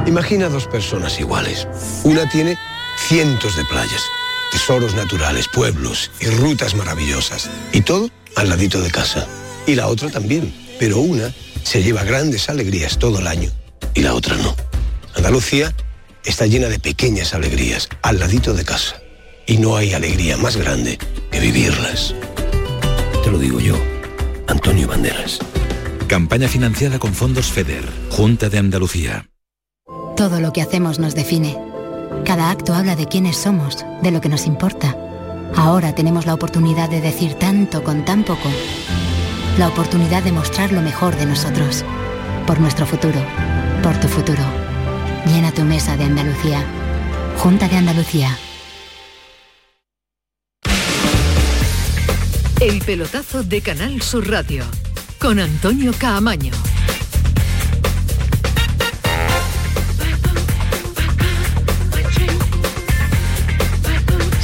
[0.06, 1.66] Imagina dos personas iguales.
[2.04, 2.58] Una tiene
[2.98, 4.04] cientos de playas,
[4.52, 7.50] tesoros naturales, pueblos y rutas maravillosas.
[7.72, 9.28] Y todo al ladito de casa.
[9.66, 10.54] Y la otra también.
[10.80, 11.34] Pero una
[11.64, 13.52] se lleva grandes alegrías todo el año
[13.94, 14.56] y la otra no.
[15.16, 15.76] Andalucía
[16.24, 19.02] está llena de pequeñas alegrías al ladito de casa.
[19.46, 20.98] Y no hay alegría más grande
[21.32, 22.14] que vivirlas.
[23.24, 23.76] Te lo digo yo,
[24.48, 25.40] Antonio Banderas.
[26.08, 29.30] Campaña financiada con fondos FEDER, Junta de Andalucía.
[30.16, 31.58] Todo lo que hacemos nos define.
[32.24, 34.96] Cada acto habla de quiénes somos, de lo que nos importa.
[35.56, 38.50] Ahora tenemos la oportunidad de decir tanto con tan poco.
[39.58, 41.84] La oportunidad de mostrar lo mejor de nosotros.
[42.46, 43.20] Por nuestro futuro.
[43.82, 44.44] Por tu futuro.
[45.26, 46.64] Llena tu mesa de Andalucía.
[47.38, 48.38] Junta de Andalucía.
[52.60, 54.64] El pelotazo de Canal Sur Radio
[55.20, 56.52] con Antonio Caamaño.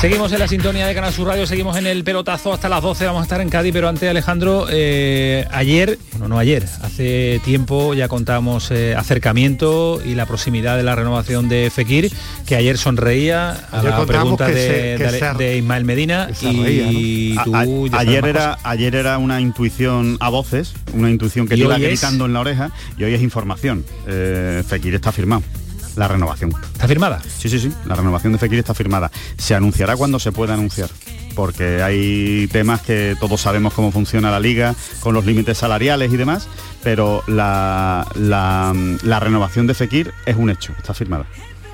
[0.03, 3.05] Seguimos en la sintonía de Canal Sur Radio, seguimos en el pelotazo hasta las 12,
[3.05, 7.93] vamos a estar en Cádiz, pero antes Alejandro, eh, ayer, no, no ayer, hace tiempo
[7.93, 12.11] ya contamos eh, acercamiento y la proximidad de la renovación de Fekir,
[12.45, 16.27] que ayer sonreía a Ayer la pregunta de, se- que de- se- de Ismael Medina
[16.41, 21.55] y A- tú a- ayer era ayer era una intuición a voces, una intuición que
[21.55, 21.81] ¿Y te iba es?
[21.81, 23.85] gritando en la oreja y hoy es información.
[24.05, 25.43] Eh, Fekir está firmado.
[25.95, 26.51] La renovación.
[26.73, 27.21] ¿Está firmada?
[27.21, 27.71] Sí, sí, sí.
[27.85, 29.11] La renovación de Fekir está firmada.
[29.37, 30.89] Se anunciará cuando se pueda anunciar.
[31.35, 36.17] Porque hay temas que todos sabemos cómo funciona la liga, con los límites salariales y
[36.17, 36.47] demás,
[36.83, 41.25] pero la, la, la renovación de Fekir es un hecho, está firmada.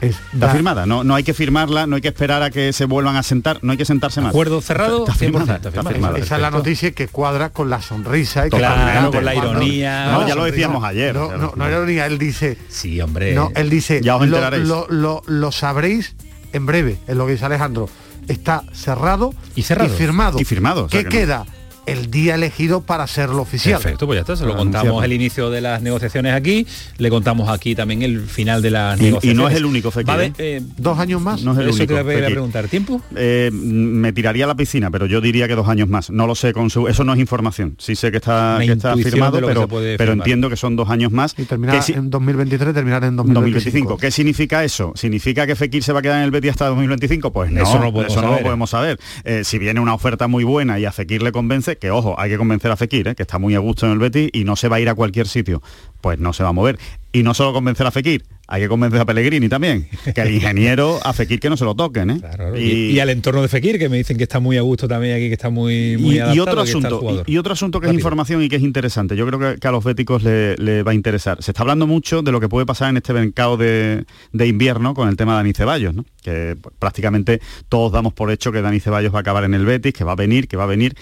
[0.01, 2.85] Está da- firmada, no, no hay que firmarla, no hay que esperar a que se
[2.85, 4.29] vuelvan a sentar, no hay que sentarse más.
[4.29, 5.93] Acuerdo cerrado, Está, está 100%, firmada, está está firmada.
[5.95, 6.17] firmada.
[6.19, 10.11] Esa es la noticia que cuadra con la sonrisa y Claro, con la ironía.
[10.11, 11.13] No, ya lo decíamos ayer.
[11.15, 12.57] No, no, no era ironía, él dice.
[12.69, 13.33] Sí, hombre.
[13.33, 14.01] No, él dice.
[14.01, 14.67] Ya os lo- enteraréis.
[14.67, 16.15] Lo, lo- lo sabréis
[16.53, 17.89] en breve, es lo que dice Alejandro.
[18.27, 19.89] Está cerrado y, cerrado.
[19.95, 20.39] firmado.
[20.39, 21.21] Y firmado, o sea ¿Qué que no.
[21.21, 21.45] queda?
[21.91, 23.79] El día elegido para hacerlo oficial.
[23.81, 26.65] Perfecto, pues ya está, se lo contamos el inicio de las negociaciones aquí,
[26.97, 30.09] le contamos aquí también el final de las Y- y no es el único, Fekir,
[30.09, 30.33] Va a haber, ¿eh?
[30.57, 31.41] eh, Dos años más.
[31.43, 32.03] No es el Eso te único.
[32.05, 33.01] voy a preguntar, ¿tiempo?
[33.15, 36.09] Eh, me tiraría a la piscina, pero yo diría que dos años más.
[36.09, 36.87] No lo sé con su.
[36.87, 37.75] Eso no es información.
[37.77, 39.67] Sí sé que está, que está firmado, que pero,
[39.97, 41.33] pero entiendo que son dos años más.
[41.37, 43.89] Y terminar que si- en 2023, terminar en 2025.
[43.89, 43.97] 2025.
[43.97, 44.93] ¿Qué significa eso?
[44.95, 47.31] ¿Significa que Fekir se va a quedar en el Betis hasta 2025?
[47.31, 48.43] Pues no, Eso no lo podemos eso no lo saber.
[48.43, 48.99] podemos saber.
[49.23, 52.29] Eh, si viene una oferta muy buena y a Fekir le convence, que ojo, hay
[52.29, 54.55] que convencer a Fekir, eh, que está muy a gusto en el Betis y no
[54.55, 55.61] se va a ir a cualquier sitio,
[56.01, 56.77] pues no se va a mover.
[57.11, 60.99] Y no solo convencer a Fekir, hay que convencer a Pellegrini también, que el ingeniero
[61.03, 62.09] a Fekir que no se lo toquen.
[62.09, 62.21] ¿eh?
[62.57, 65.15] Y, y al entorno de Fekir, que me dicen que está muy a gusto también
[65.15, 68.41] aquí, que está muy, muy y, adaptado, otro asunto y, otro asunto que es información
[68.41, 70.95] y que es interesante yo creo que, que a los béticos le, le va a
[70.95, 74.47] interesar se está hablando mucho de lo que puede pasar en este mercado de, de
[74.47, 76.05] invierno con el tema de Dani Ceballos ¿no?
[76.23, 79.65] que pues, prácticamente todos damos por hecho que Dani Ceballos va a acabar en el
[79.65, 80.95] Betis que va a venir que va a venir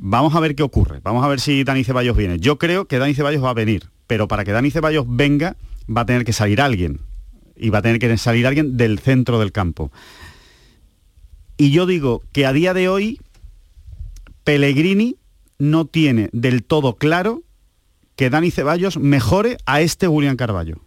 [0.00, 1.00] vamos a ver qué ocurre.
[1.02, 2.38] Vamos a ver si Dani Ceballos viene.
[2.38, 5.56] Yo creo que Dani Ceballos va a venir pero para que Dani Ceballos venga
[5.88, 7.02] va a tener que salir alguien.
[7.54, 9.92] Y va a tener que salir alguien del centro del campo.
[11.56, 13.20] Y yo digo que a día de hoy
[14.44, 15.16] Pellegrini
[15.58, 17.42] no tiene del todo claro
[18.16, 20.80] que Dani Ceballos mejore a este Julián Carballo.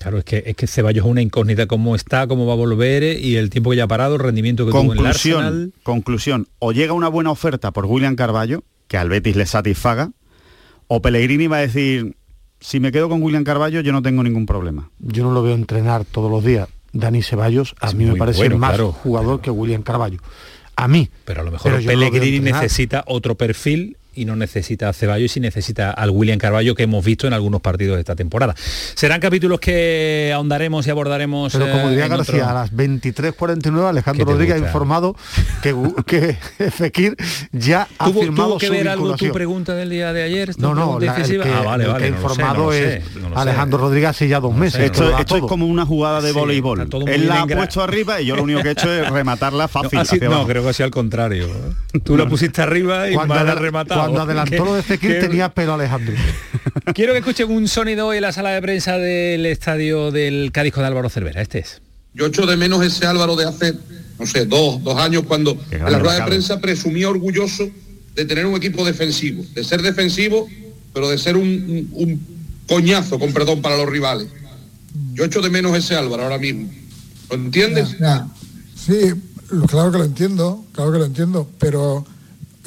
[0.00, 3.02] Claro, es que, es que Ceballos es una incógnita, cómo está, cómo va a volver
[3.02, 5.44] eh, y el tiempo que ya ha parado, el rendimiento que tuvo en el Conclusión,
[5.44, 5.72] Arsenal.
[5.82, 10.12] conclusión, o llega una buena oferta por Julián Carballo, que al Betis le satisfaga,
[10.86, 12.16] o Pellegrini va a decir,
[12.60, 14.90] si me quedo con Julián Carballo yo no tengo ningún problema.
[15.00, 16.68] Yo no lo veo entrenar todos los días.
[16.94, 18.92] Dani Ceballos a Es mí me parece bueno, más claro.
[18.92, 20.18] jugador que William Carballo.
[20.76, 21.10] A mí.
[21.26, 25.40] Pero a lo mejor no Pellegrini necesita otro perfil y no necesita a Ceballos y
[25.40, 28.54] necesita al William Carballo que hemos visto en algunos partidos de esta temporada.
[28.94, 31.52] Serán capítulos que ahondaremos y abordaremos.
[31.52, 34.58] Pero como eh, diría en García, otro- a las 23.49 Alejandro ¿Qué te Rodríguez ha
[34.58, 35.16] informado
[35.62, 35.74] que,
[36.06, 36.36] que
[36.70, 37.16] Fekir
[37.52, 40.54] ya ha ¿Tuvo, firmado tuvo que su ver algo tu pregunta del día de ayer?
[40.54, 42.40] ¿Tu No, no, la- el que, ah, vale, el vale, que no ha lo sé,
[42.40, 43.40] informado no es no lo sé.
[43.40, 44.80] Alejandro Rodríguez hace ya dos meses.
[44.82, 46.80] Esto, es como una jugada de voleibol.
[47.08, 49.90] Él la ha puesto arriba y yo lo único que he hecho es rematarla fácil.
[49.94, 51.48] No, así- no, creo que ha sido al contrario.
[52.04, 54.09] Tú lo pusiste arriba y cuando, adel- rematado.
[54.12, 56.14] Cuando adelantó lo de Fekir que- tenía pelo Alejandro.
[56.94, 60.72] Quiero que escuchen un sonido hoy en la sala de prensa del estadio del Cádiz
[60.72, 61.40] con Álvaro Cervera.
[61.42, 61.80] Este es.
[62.14, 63.74] Yo echo de menos ese Álvaro de hace,
[64.18, 67.68] no sé, dos, dos años cuando en la rueda de prensa presumía orgulloso
[68.14, 70.48] de tener un equipo defensivo, de ser defensivo,
[70.92, 72.20] pero de ser un, un- un
[72.66, 74.26] coñazo, con perdón, para los rivales.
[75.14, 76.68] Yo echo de menos ese Álvaro ahora mismo.
[77.30, 77.96] ¿Lo entiendes?
[78.00, 78.26] Ya,
[78.74, 79.12] Sí,
[79.50, 82.04] lo- claro que lo entiendo, claro que lo entiendo, pero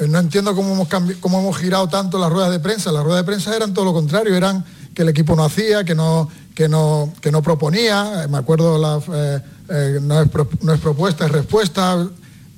[0.07, 2.91] no entiendo cómo hemos, cambi- cómo hemos girado tanto las ruedas de prensa.
[2.91, 5.95] Las ruedas de prensa eran todo lo contrario, eran que el equipo no hacía, que
[5.95, 8.23] no, que no, que no proponía.
[8.23, 9.39] Eh, Me acuerdo, la, eh,
[9.69, 12.07] eh, no, es pro- no es propuesta, es respuesta.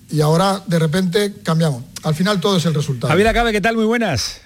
[0.10, 1.84] Y ahora de repente cambiamos.
[2.04, 3.10] Al final todo es el resultado.
[3.10, 3.76] Javier Acabe, ¿qué tal?
[3.76, 4.42] Muy buenas.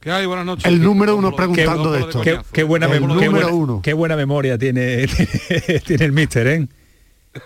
[0.00, 0.26] ¿Qué hay?
[0.26, 0.66] Buenas noches.
[0.66, 2.20] El número uno Qué- preguntando de esto.
[2.20, 3.80] Qué, qué buena, El qué buena- uno.
[3.82, 5.06] qué buena memoria tiene,
[5.86, 6.68] tiene el míster, ¿eh?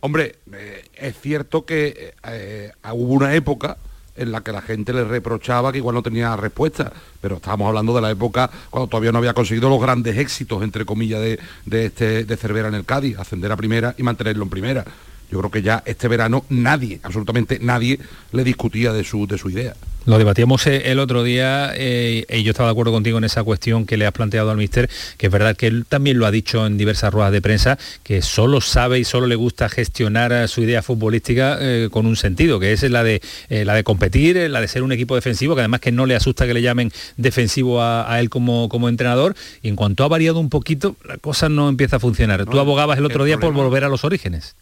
[0.00, 3.76] Hombre, eh, es cierto que eh, hubo una época
[4.16, 7.94] en la que la gente le reprochaba que igual no tenía respuesta, pero estábamos hablando
[7.94, 11.86] de la época cuando todavía no había conseguido los grandes éxitos, entre comillas, de, de
[11.86, 14.84] este, de Cervera en el Cádiz, ascender a primera y mantenerlo en primera.
[15.30, 17.98] Yo creo que ya este verano nadie, absolutamente nadie,
[18.32, 19.74] le discutía de su, de su idea.
[20.06, 23.42] Lo debatíamos eh, el otro día eh, y yo estaba de acuerdo contigo en esa
[23.42, 26.30] cuestión que le has planteado al míster, que es verdad que él también lo ha
[26.30, 30.46] dicho en diversas ruedas de prensa, que solo sabe y solo le gusta gestionar eh,
[30.46, 34.36] su idea futbolística eh, con un sentido, que es la de, eh, la de competir,
[34.50, 36.92] la de ser un equipo defensivo, que además que no le asusta que le llamen
[37.16, 41.16] defensivo a, a él como, como entrenador, y en cuanto ha variado un poquito, la
[41.16, 42.44] cosa no empieza a funcionar.
[42.44, 44.54] Tú abogabas el otro el día por volver a los orígenes.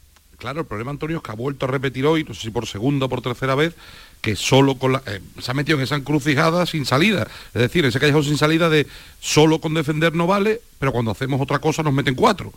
[0.43, 2.67] Claro, el problema, Antonio, es que ha vuelto a repetir hoy, no sé si por
[2.67, 3.75] segunda o por tercera vez,
[4.21, 5.01] que solo con la...
[5.07, 7.29] eh, se ha metido en esa encrucijada sin salida.
[7.55, 8.89] Es decir, ese callejón sin salida de
[9.21, 12.53] solo con defender no vale, pero cuando hacemos otra cosa nos meten cuatro.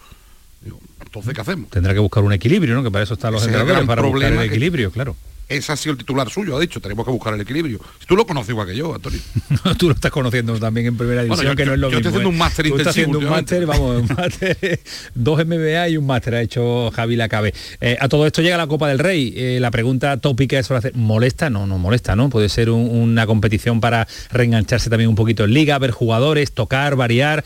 [0.61, 1.69] Digo, entonces, ¿qué hacemos?
[1.69, 2.81] Tendrá que buscar un equilibrio, ¿no?
[2.81, 5.15] Que para eso están los entrenadores, para buscar el que- equilibrio, claro.
[5.47, 7.79] Ese ha sido el titular suyo, ha dicho, tenemos que buscar el equilibrio.
[8.07, 9.19] Tú lo conoces igual que yo, Antonio.
[9.77, 11.97] Tú lo estás conociendo también en primera Bueno, división, yo- que no es lo yo
[11.97, 12.09] mismo.
[12.09, 12.31] estoy haciendo ¿eh?
[12.33, 14.79] un máster Tú estás haciendo un máster, vamos, un máster,
[15.13, 17.53] dos MBA y un máster ha hecho Javi Lacabe.
[17.79, 19.33] Eh, a todo esto llega la Copa del Rey.
[19.37, 21.49] Eh, la pregunta tópica es ¿molesta?
[21.51, 22.29] No, no molesta, ¿no?
[22.29, 26.95] Puede ser un- una competición para reengancharse también un poquito en liga, ver jugadores, tocar,
[26.95, 27.43] variar.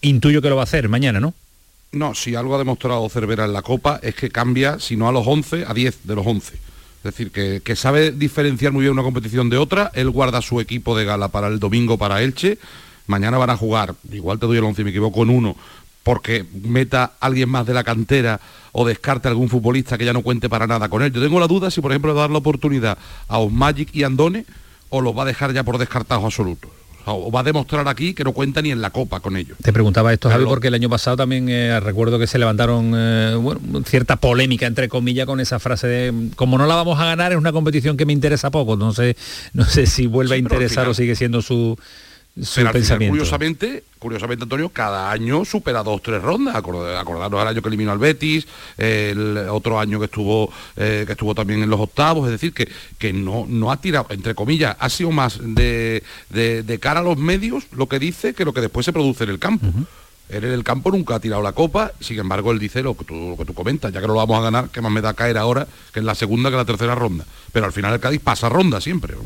[0.00, 1.34] Intuyo que lo va a hacer mañana, ¿no?
[1.92, 5.12] No, si algo ha demostrado Cervera en la Copa es que cambia, si no a
[5.12, 6.54] los 11, a 10 de los 11.
[7.06, 9.92] Es decir, que, sabe diferenciar muy bien una competición de otra.
[9.94, 12.58] Él guarda su equipo de gala para el domingo para Elche.
[13.06, 15.54] Mañana van a jugar, igual te doy el 11 y me equivoco en uno,
[16.02, 18.40] porque meta alguien más de la cantera
[18.72, 21.12] o descarte algún futbolista que ya no cuente para nada con él.
[21.12, 22.98] Yo tengo la duda si, por ejemplo, va a dar la oportunidad
[23.28, 24.44] a Osmagic y Andone
[24.88, 26.70] o los va a dejar ya por descartados absolutos.
[27.08, 29.56] O va a demostrar aquí que no cuenta ni en la copa con ellos.
[29.62, 33.34] Te preguntaba esto, Javi, porque el año pasado también eh, recuerdo que se levantaron eh,
[33.40, 37.32] bueno, cierta polémica, entre comillas, con esa frase de como no la vamos a ganar,
[37.32, 38.76] es una competición que me interesa poco.
[38.76, 39.16] No sé,
[39.52, 41.78] no sé si vuelve a Sí, interesar final- o sigue siendo su,
[42.40, 46.54] su Pero al final, curiosamente, curiosamente, Antonio, cada año supera dos, tres rondas.
[46.54, 51.12] Acord- Acordarnos el año que eliminó al Betis, el otro año que estuvo, eh, que
[51.12, 52.68] estuvo también en los octavos, es decir, que,
[52.98, 57.02] que no, no ha tirado, entre comillas, ha sido más de, de- de cara a
[57.02, 59.66] los medios lo que dice que lo que después se produce en el campo.
[60.28, 63.04] Él en el campo nunca ha tirado la copa, sin embargo él dice lo que,
[63.04, 65.00] tú, lo que tú comentas, ya que no lo vamos a ganar, que más me
[65.00, 67.24] da caer ahora que en la segunda que en la tercera ronda.
[67.52, 69.14] Pero al final el Cádiz pasa ronda siempre.
[69.14, 69.22] ¿no?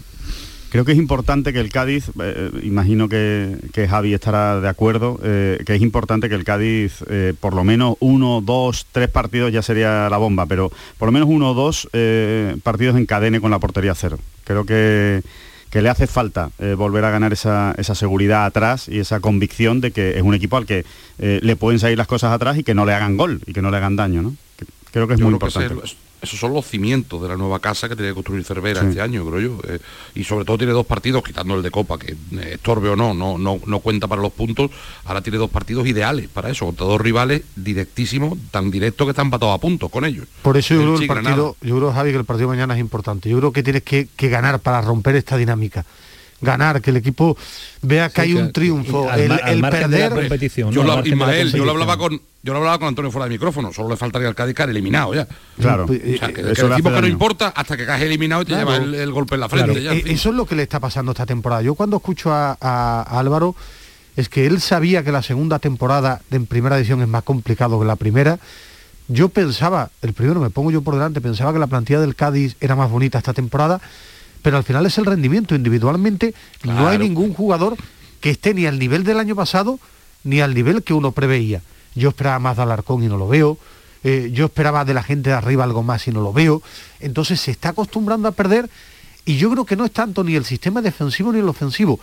[0.71, 5.18] Creo que es importante que el Cádiz, eh, imagino que, que Javi estará de acuerdo,
[5.23, 9.53] eh, que es importante que el Cádiz, eh, por lo menos uno, dos, tres partidos
[9.53, 13.51] ya sería la bomba, pero por lo menos uno o dos eh, partidos encadene con
[13.51, 14.18] la portería cero.
[14.45, 15.23] Creo que,
[15.71, 19.81] que le hace falta eh, volver a ganar esa, esa seguridad atrás y esa convicción
[19.81, 20.85] de que es un equipo al que
[21.18, 23.62] eh, le pueden salir las cosas atrás y que no le hagan gol y que
[23.62, 24.23] no le hagan daño.
[24.23, 24.35] ¿no?
[24.91, 25.75] Creo que es Yo muy importante.
[26.23, 28.87] Esos son los cimientos de la nueva casa que tiene que construir Cervera Sí.
[28.89, 29.59] este año, creo yo.
[29.68, 29.79] Eh,
[30.14, 33.14] y sobre todo tiene dos partidos, quitando el de Copa, que eh, estorbe o no,
[33.14, 34.71] no, no, no cuenta para los puntos.
[35.05, 39.27] Ahora tiene dos partidos ideales para eso, contra dos rivales directísimos, tan directos que están
[39.27, 40.27] empatados a puntos con ellos.
[40.43, 42.75] Por eso yo creo que el partido, yo creo, Javi, que el partido de mañana
[42.75, 43.29] es importante.
[43.29, 45.85] Yo creo que tienes que, que ganar para romper esta dinámica.
[46.41, 47.36] Ganar, que el equipo
[47.82, 49.09] vea que Sí, hay un triunfo.
[49.11, 50.11] al el al el de la perder.
[50.11, 50.97] competición, Yo ¿no?
[50.97, 53.91] lo- Ismael, yo lo hablaba con yo lo hablaba con Antonio fuera de micrófono, solo
[53.91, 55.28] le faltaría al Cádiz caer eliminado ya.
[55.61, 55.84] Claro.
[55.84, 58.41] O sea, que, Eso que le decimos hace que no importa hasta que caes eliminado
[58.43, 58.70] y te Claro.
[58.70, 59.82] lleva el, el golpe en la frente.
[59.82, 60.12] ya, en Eh, fin.
[60.14, 61.61] Eso es lo que le está pasando esta temporada.
[61.62, 63.55] Yo cuando escucho a, a- a Álvaro
[64.16, 67.78] es que él sabía que la segunda temporada de en primera edición es más complicado
[67.78, 68.38] que la primera.
[69.09, 72.57] Yo pensaba, el primero me pongo yo por delante, pensaba que la plantilla del Cádiz
[72.61, 73.80] era más bonita esta temporada,
[74.43, 75.55] pero al final es el rendimiento.
[75.55, 76.34] Individualmente
[76.64, 77.76] no hay ningún jugador
[78.20, 79.78] que esté ni al nivel del año pasado
[80.24, 81.62] ni al nivel que uno preveía.
[81.95, 83.59] Yo esperaba más de Alarcón y no lo veo.
[84.03, 86.62] Eh, yo esperaba de la gente de arriba algo más y no lo veo.
[87.01, 88.68] Entonces se está acostumbrando a perder
[89.24, 92.01] y yo creo que no es tanto ni el sistema defensivo ni el ofensivo.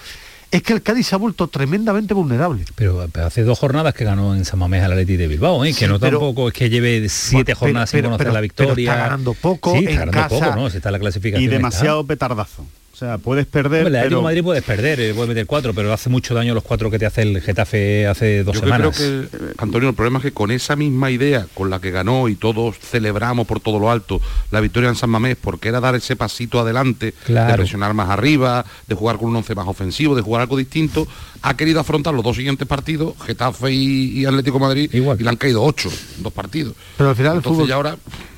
[0.50, 2.64] Es que el Cádiz se ha vuelto tremendamente vulnerable.
[2.76, 5.70] Pero, hace dos jornadas que ganó en San Mamés al Atleti de Bilbao, ¿eh?
[5.70, 8.32] que Sí, no pero- tampoco es que lleve siete Bueno, jornadas pero- sin conocer la
[8.34, 8.92] pero victoria.
[8.92, 10.46] está ganando poco, Sí, en está ganando casa.
[10.52, 10.70] poco, ¿no?
[10.70, 11.44] Si está la clasificación.
[11.44, 12.66] Y demasiado petardazo.
[12.98, 14.22] O sea, puedes perder, Hombre, el Atlético pero...
[14.24, 17.06] Madrid puedes perder, eh, puedes meter cuatro, pero hace mucho daño los cuatro que te
[17.06, 18.98] hace el Getafe hace dos Yo semanas.
[18.98, 21.92] creo que, eh, Antonio, el problema es que con esa misma idea con la que
[21.92, 24.20] ganó y todos celebramos por todo lo alto
[24.50, 27.52] la victoria en San Mamés, porque era dar ese pasito adelante, Claro.
[27.52, 31.08] de presionar más arriba, de jugar con un once más ofensivo, de jugar algo distinto,
[31.44, 35.36] ha querido afrontar los dos siguientes partidos, Getafe y, y Atlético Madrid, y le han
[35.38, 36.74] caído ocho, dos partidos.
[36.98, 37.96] Pero al final el fútbol, ya ahora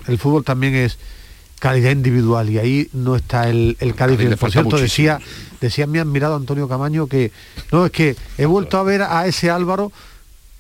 [0.10, 0.98] el fútbol también es
[1.60, 4.18] calidad individual y ahí no está el, el Cádiz.
[4.38, 4.82] Por cierto, muchísimo.
[4.82, 5.20] decía,
[5.62, 7.32] decía mi admirado Antonio Camaño que
[7.72, 9.92] no, es que he vuelto a ver a ese Álvaro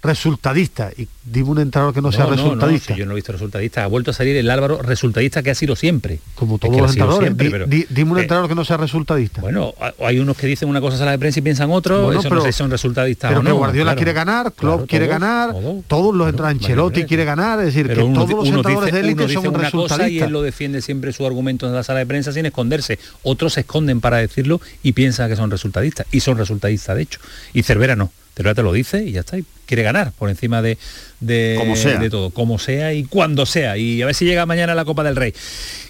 [0.02, 2.94] resultadista y dime un entrenador que no, sea no, resultadista.
[2.94, 3.84] si yo no he visto resultadista.
[3.84, 6.20] Ha vuelto a salir el Álvaro resultadista que ha sido siempre.
[6.36, 7.28] Como Es todos que los entrenadores.
[7.28, 9.42] siempre, Di- pero- di- dime un Eh, entrenador que no sea resultadista.
[9.42, 12.04] Bueno, ha- hay unos que dicen una cosa en sala de prensa y piensan otro,
[12.04, 13.56] Bueno, eso pero- no sé si son resultadistas pero o no.
[13.56, 13.98] Guardiola claro.
[13.98, 15.84] quiere ganar, Klopp Claro, quiere ganar, todos.
[15.88, 18.96] todos los entrenadores, Ancelotti quiere ganar, es decir, Pero que uno todos los entrenadores dice-
[19.04, 20.28] de élite son una cosa y resultadistas.
[20.28, 23.00] él lo defiende siempre su argumento en la sala de prensa sin esconderse.
[23.24, 26.08] Otros se esconden para decirlo y piensan que son resultadistas.
[26.12, 27.20] Y son resultadistas, de hecho.
[27.54, 28.12] Y Cervera no.
[28.40, 29.38] Cervera te lo dice y ya está.
[29.38, 30.78] y quiere ganar por encima de,
[31.20, 32.00] de, Como sea.
[32.00, 32.30] de todo.
[32.30, 33.76] Como sea y cuando sea.
[33.76, 35.34] Y a ver si llega mañana la Copa del Rey.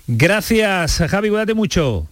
[0.07, 1.29] Gracias, Javi.
[1.29, 2.07] Cuídate mucho.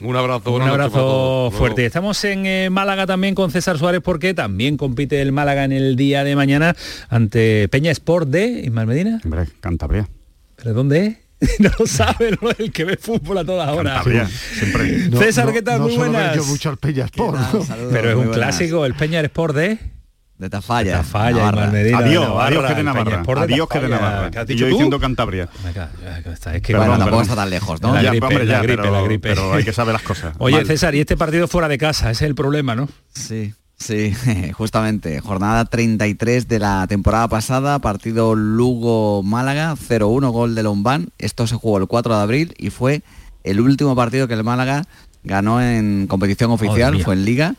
[0.00, 1.84] un abrazo, Un abrazo fuerte.
[1.86, 5.96] Estamos en eh, Málaga también con César Suárez porque también compite el Málaga en el
[5.96, 6.76] día de mañana
[7.08, 9.20] ante Peña Sport de Ismael Medina.
[9.24, 10.08] Hombre, Cantabria.
[10.54, 11.16] ¿Pero dónde es?
[11.58, 12.50] no lo sabe, ¿no?
[12.58, 14.04] el que ve fútbol a todas horas.
[14.54, 15.08] Siempre.
[15.08, 15.78] No- César, no- ¿qué tal?
[15.80, 16.36] no Muy buenas.
[16.36, 17.58] yo mucho al Peña Sport, tal?
[17.60, 17.64] ¿no?
[17.64, 18.36] Saludos, Pero es un buenas.
[18.36, 19.78] clásico, el Peña Sport de...
[20.38, 20.96] De Tafalla.
[20.98, 21.66] Tafalla, Navarra.
[21.66, 23.10] Ismael Medina, Adiós, de Navarra, adiós que de Navarra.
[23.10, 24.10] De Adiós que de Tafalla.
[24.10, 24.30] Navarra.
[24.30, 24.72] ¿Qué has Y dicho yo tú?
[24.72, 25.48] diciendo Cantabria.
[26.54, 27.94] Es que Bueno, tampoco está tan lejos, ¿no?
[27.94, 29.28] La Ya, gripe, la gripe, pero, la gripe.
[29.28, 30.34] pero hay que saber las cosas.
[30.38, 30.66] Oye, Mal.
[30.66, 32.88] César, y este partido fuera de casa, ese es el problema, ¿no?
[33.14, 34.12] Sí, sí,
[34.52, 35.20] justamente.
[35.20, 41.08] Jornada 33 de la temporada pasada, partido Lugo-Málaga, 0-1 gol de Lombán.
[41.18, 43.02] Esto se jugó el 4 de abril y fue
[43.42, 44.84] el último partido que el Málaga
[45.24, 47.54] ganó en competición oficial, fue en Liga,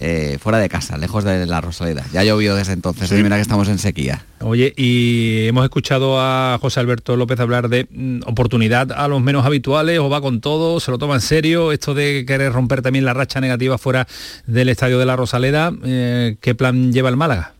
[0.00, 2.04] eh, fuera de casa, lejos de la Rosaleda.
[2.12, 3.16] Ya llovió desde entonces, Sí.
[3.22, 4.24] mira que estamos en sequía.
[4.40, 9.44] Oye, y hemos escuchado a José Alberto López hablar de mm, oportunidad a los menos
[9.44, 13.04] habituales, o va con todo, se lo toma en serio, esto de querer romper también
[13.04, 14.06] la racha negativa fuera
[14.46, 17.52] del estadio de la Rosaleda, eh, ¿qué plan lleva el Málaga?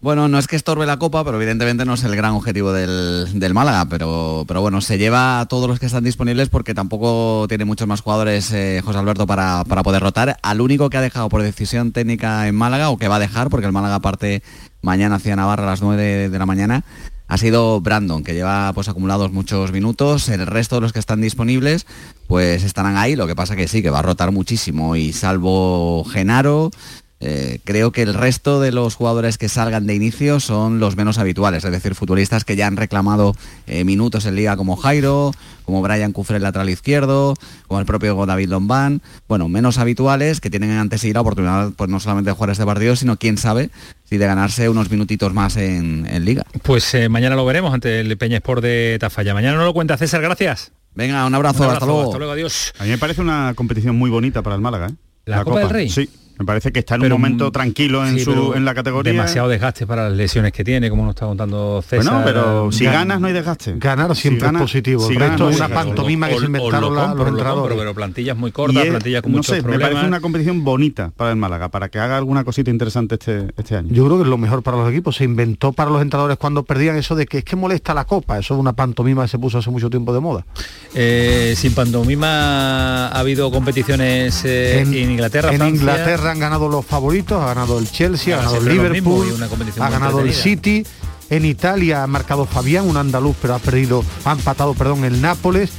[0.00, 3.40] Bueno, no es que estorbe la copa, pero evidentemente no es el gran objetivo del,
[3.40, 7.46] del Málaga, pero, pero bueno, se lleva a todos los que están disponibles porque tampoco
[7.48, 10.36] tiene muchos más jugadores eh, José Alberto para, para poder rotar.
[10.42, 13.50] Al único que ha dejado por decisión técnica en Málaga, o que va a dejar,
[13.50, 14.44] porque el Málaga parte
[14.82, 16.84] mañana hacia Navarra a las 9 de, de la mañana,
[17.26, 20.28] ha sido Brandon, que lleva pues acumulados muchos minutos.
[20.28, 21.86] El resto de los que están disponibles,
[22.28, 23.16] pues estarán ahí.
[23.16, 24.94] Lo que pasa que sí, que va a rotar muchísimo.
[24.94, 26.70] Y salvo Genaro,
[27.20, 31.18] eh, creo que el resto de los jugadores que salgan de inicio son los menos
[31.18, 33.34] habituales, es decir, futbolistas que ya han reclamado
[33.66, 35.32] eh, minutos en liga como Jairo,
[35.64, 37.34] como Brian Cufre, lateral izquierdo,
[37.66, 41.90] como el propio David Lombán, bueno, menos habituales que tienen antes sí la oportunidad pues
[41.90, 43.70] no solamente de jugar este partido, sino quién sabe
[44.04, 46.44] si de ganarse unos minutitos más en, en liga.
[46.62, 49.34] Pues eh, mañana lo veremos ante el Peña Sport de Tafalla.
[49.34, 50.72] Mañana no lo cuenta César, gracias.
[50.94, 52.04] Venga, un abrazo, Un hasta luego.
[52.04, 52.72] Hasta luego, adiós.
[52.78, 54.88] A mí me parece una competición muy bonita para el Málaga.
[54.88, 54.94] ¿eh?
[55.26, 55.90] ¿La Copa del Rey?
[55.90, 56.08] Sí.
[56.38, 58.74] Me parece que está en Pero, un momento mm, tranquilo en, sí, su, en la
[58.74, 59.12] categoría.
[59.12, 62.04] Demasiado desgaste para las lesiones que tiene, como nos está contando César.
[62.12, 63.74] Bueno, pero si Gan- ganas no hay desgaste.
[63.76, 65.08] Ganar siempre es positivo.
[65.08, 67.16] El ganas, resto no es hay una pantomima que se O- inventaron lo compro, los
[67.18, 67.78] lo entrenadores.
[67.78, 69.88] pero plantillas muy cortas, es- plantillas con no muchos sé, problemas.
[69.88, 73.48] Me parece una competición bonita para el Málaga, para que haga alguna cosita interesante este,
[73.56, 73.88] este año.
[73.90, 75.16] Yo creo que es lo mejor para los equipos.
[75.16, 78.38] Se inventó para los entrenadores cuando perdían eso de que es que molesta la copa.
[78.38, 80.44] Eso es una pantomima que se puso hace mucho tiempo de moda.
[80.94, 85.80] Eh, sin pantomima ha habido competiciones eh, en, Inglaterra, En Francia.
[85.80, 89.48] Inglaterra han ganado los favoritos, ha ganado el Chelsea, ha ganado el mismo, Liverpool,
[89.80, 90.32] ha ganado el.
[90.32, 90.84] City.
[91.30, 95.70] En Italia ha marcado Fabián, un andaluz, pero ha perdido, ha empatado, perdón, el Nápoles.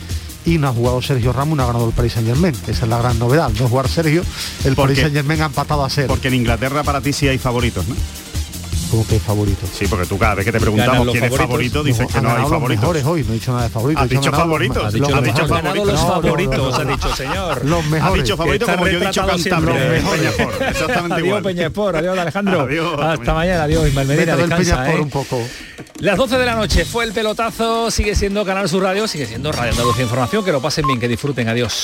[0.45, 2.55] Y no ha jugado Sergio Ramos, no ha ganado el Paris Saint Germain.
[2.67, 3.49] Esa es la gran novedad.
[3.59, 4.23] No jugar Sergio,
[4.63, 6.07] el Paris Saint Germain ha empatado a cero.
[6.07, 7.95] Porque en Inglaterra para ti sí hay favoritos, ¿no?
[8.89, 9.67] Como que favorito.
[9.71, 12.43] Sí, porque tú cada vez que te preguntamos quién es favorito, dices que no hay
[12.43, 12.81] favoritos.
[12.81, 14.03] mejores hoy, no he dicho nada de favoritos.
[14.03, 14.77] Has dicho favoritos.
[14.77, 15.09] los Has dicho-
[15.85, 17.65] los favoritos, ha dicho señor.
[17.65, 18.13] Los mejores.
[18.13, 19.97] Has dicho favorito como yo he dicho Cantabria.
[20.69, 21.39] exactamente adiós,
[21.71, 21.95] igual.
[21.95, 22.61] Adiós, Alejandro.
[22.61, 24.99] Adiós, Hasta mañana, adiós, Ismael Medina, descansa, ¿eh?
[24.99, 25.41] un poco.
[25.99, 29.51] Las 12 de la noche fue el pelotazo, sigue siendo Canal Sur Radio, sigue siendo
[29.51, 31.83] Radio Andalucía Información, que lo pasen bien, que disfruten, adiós.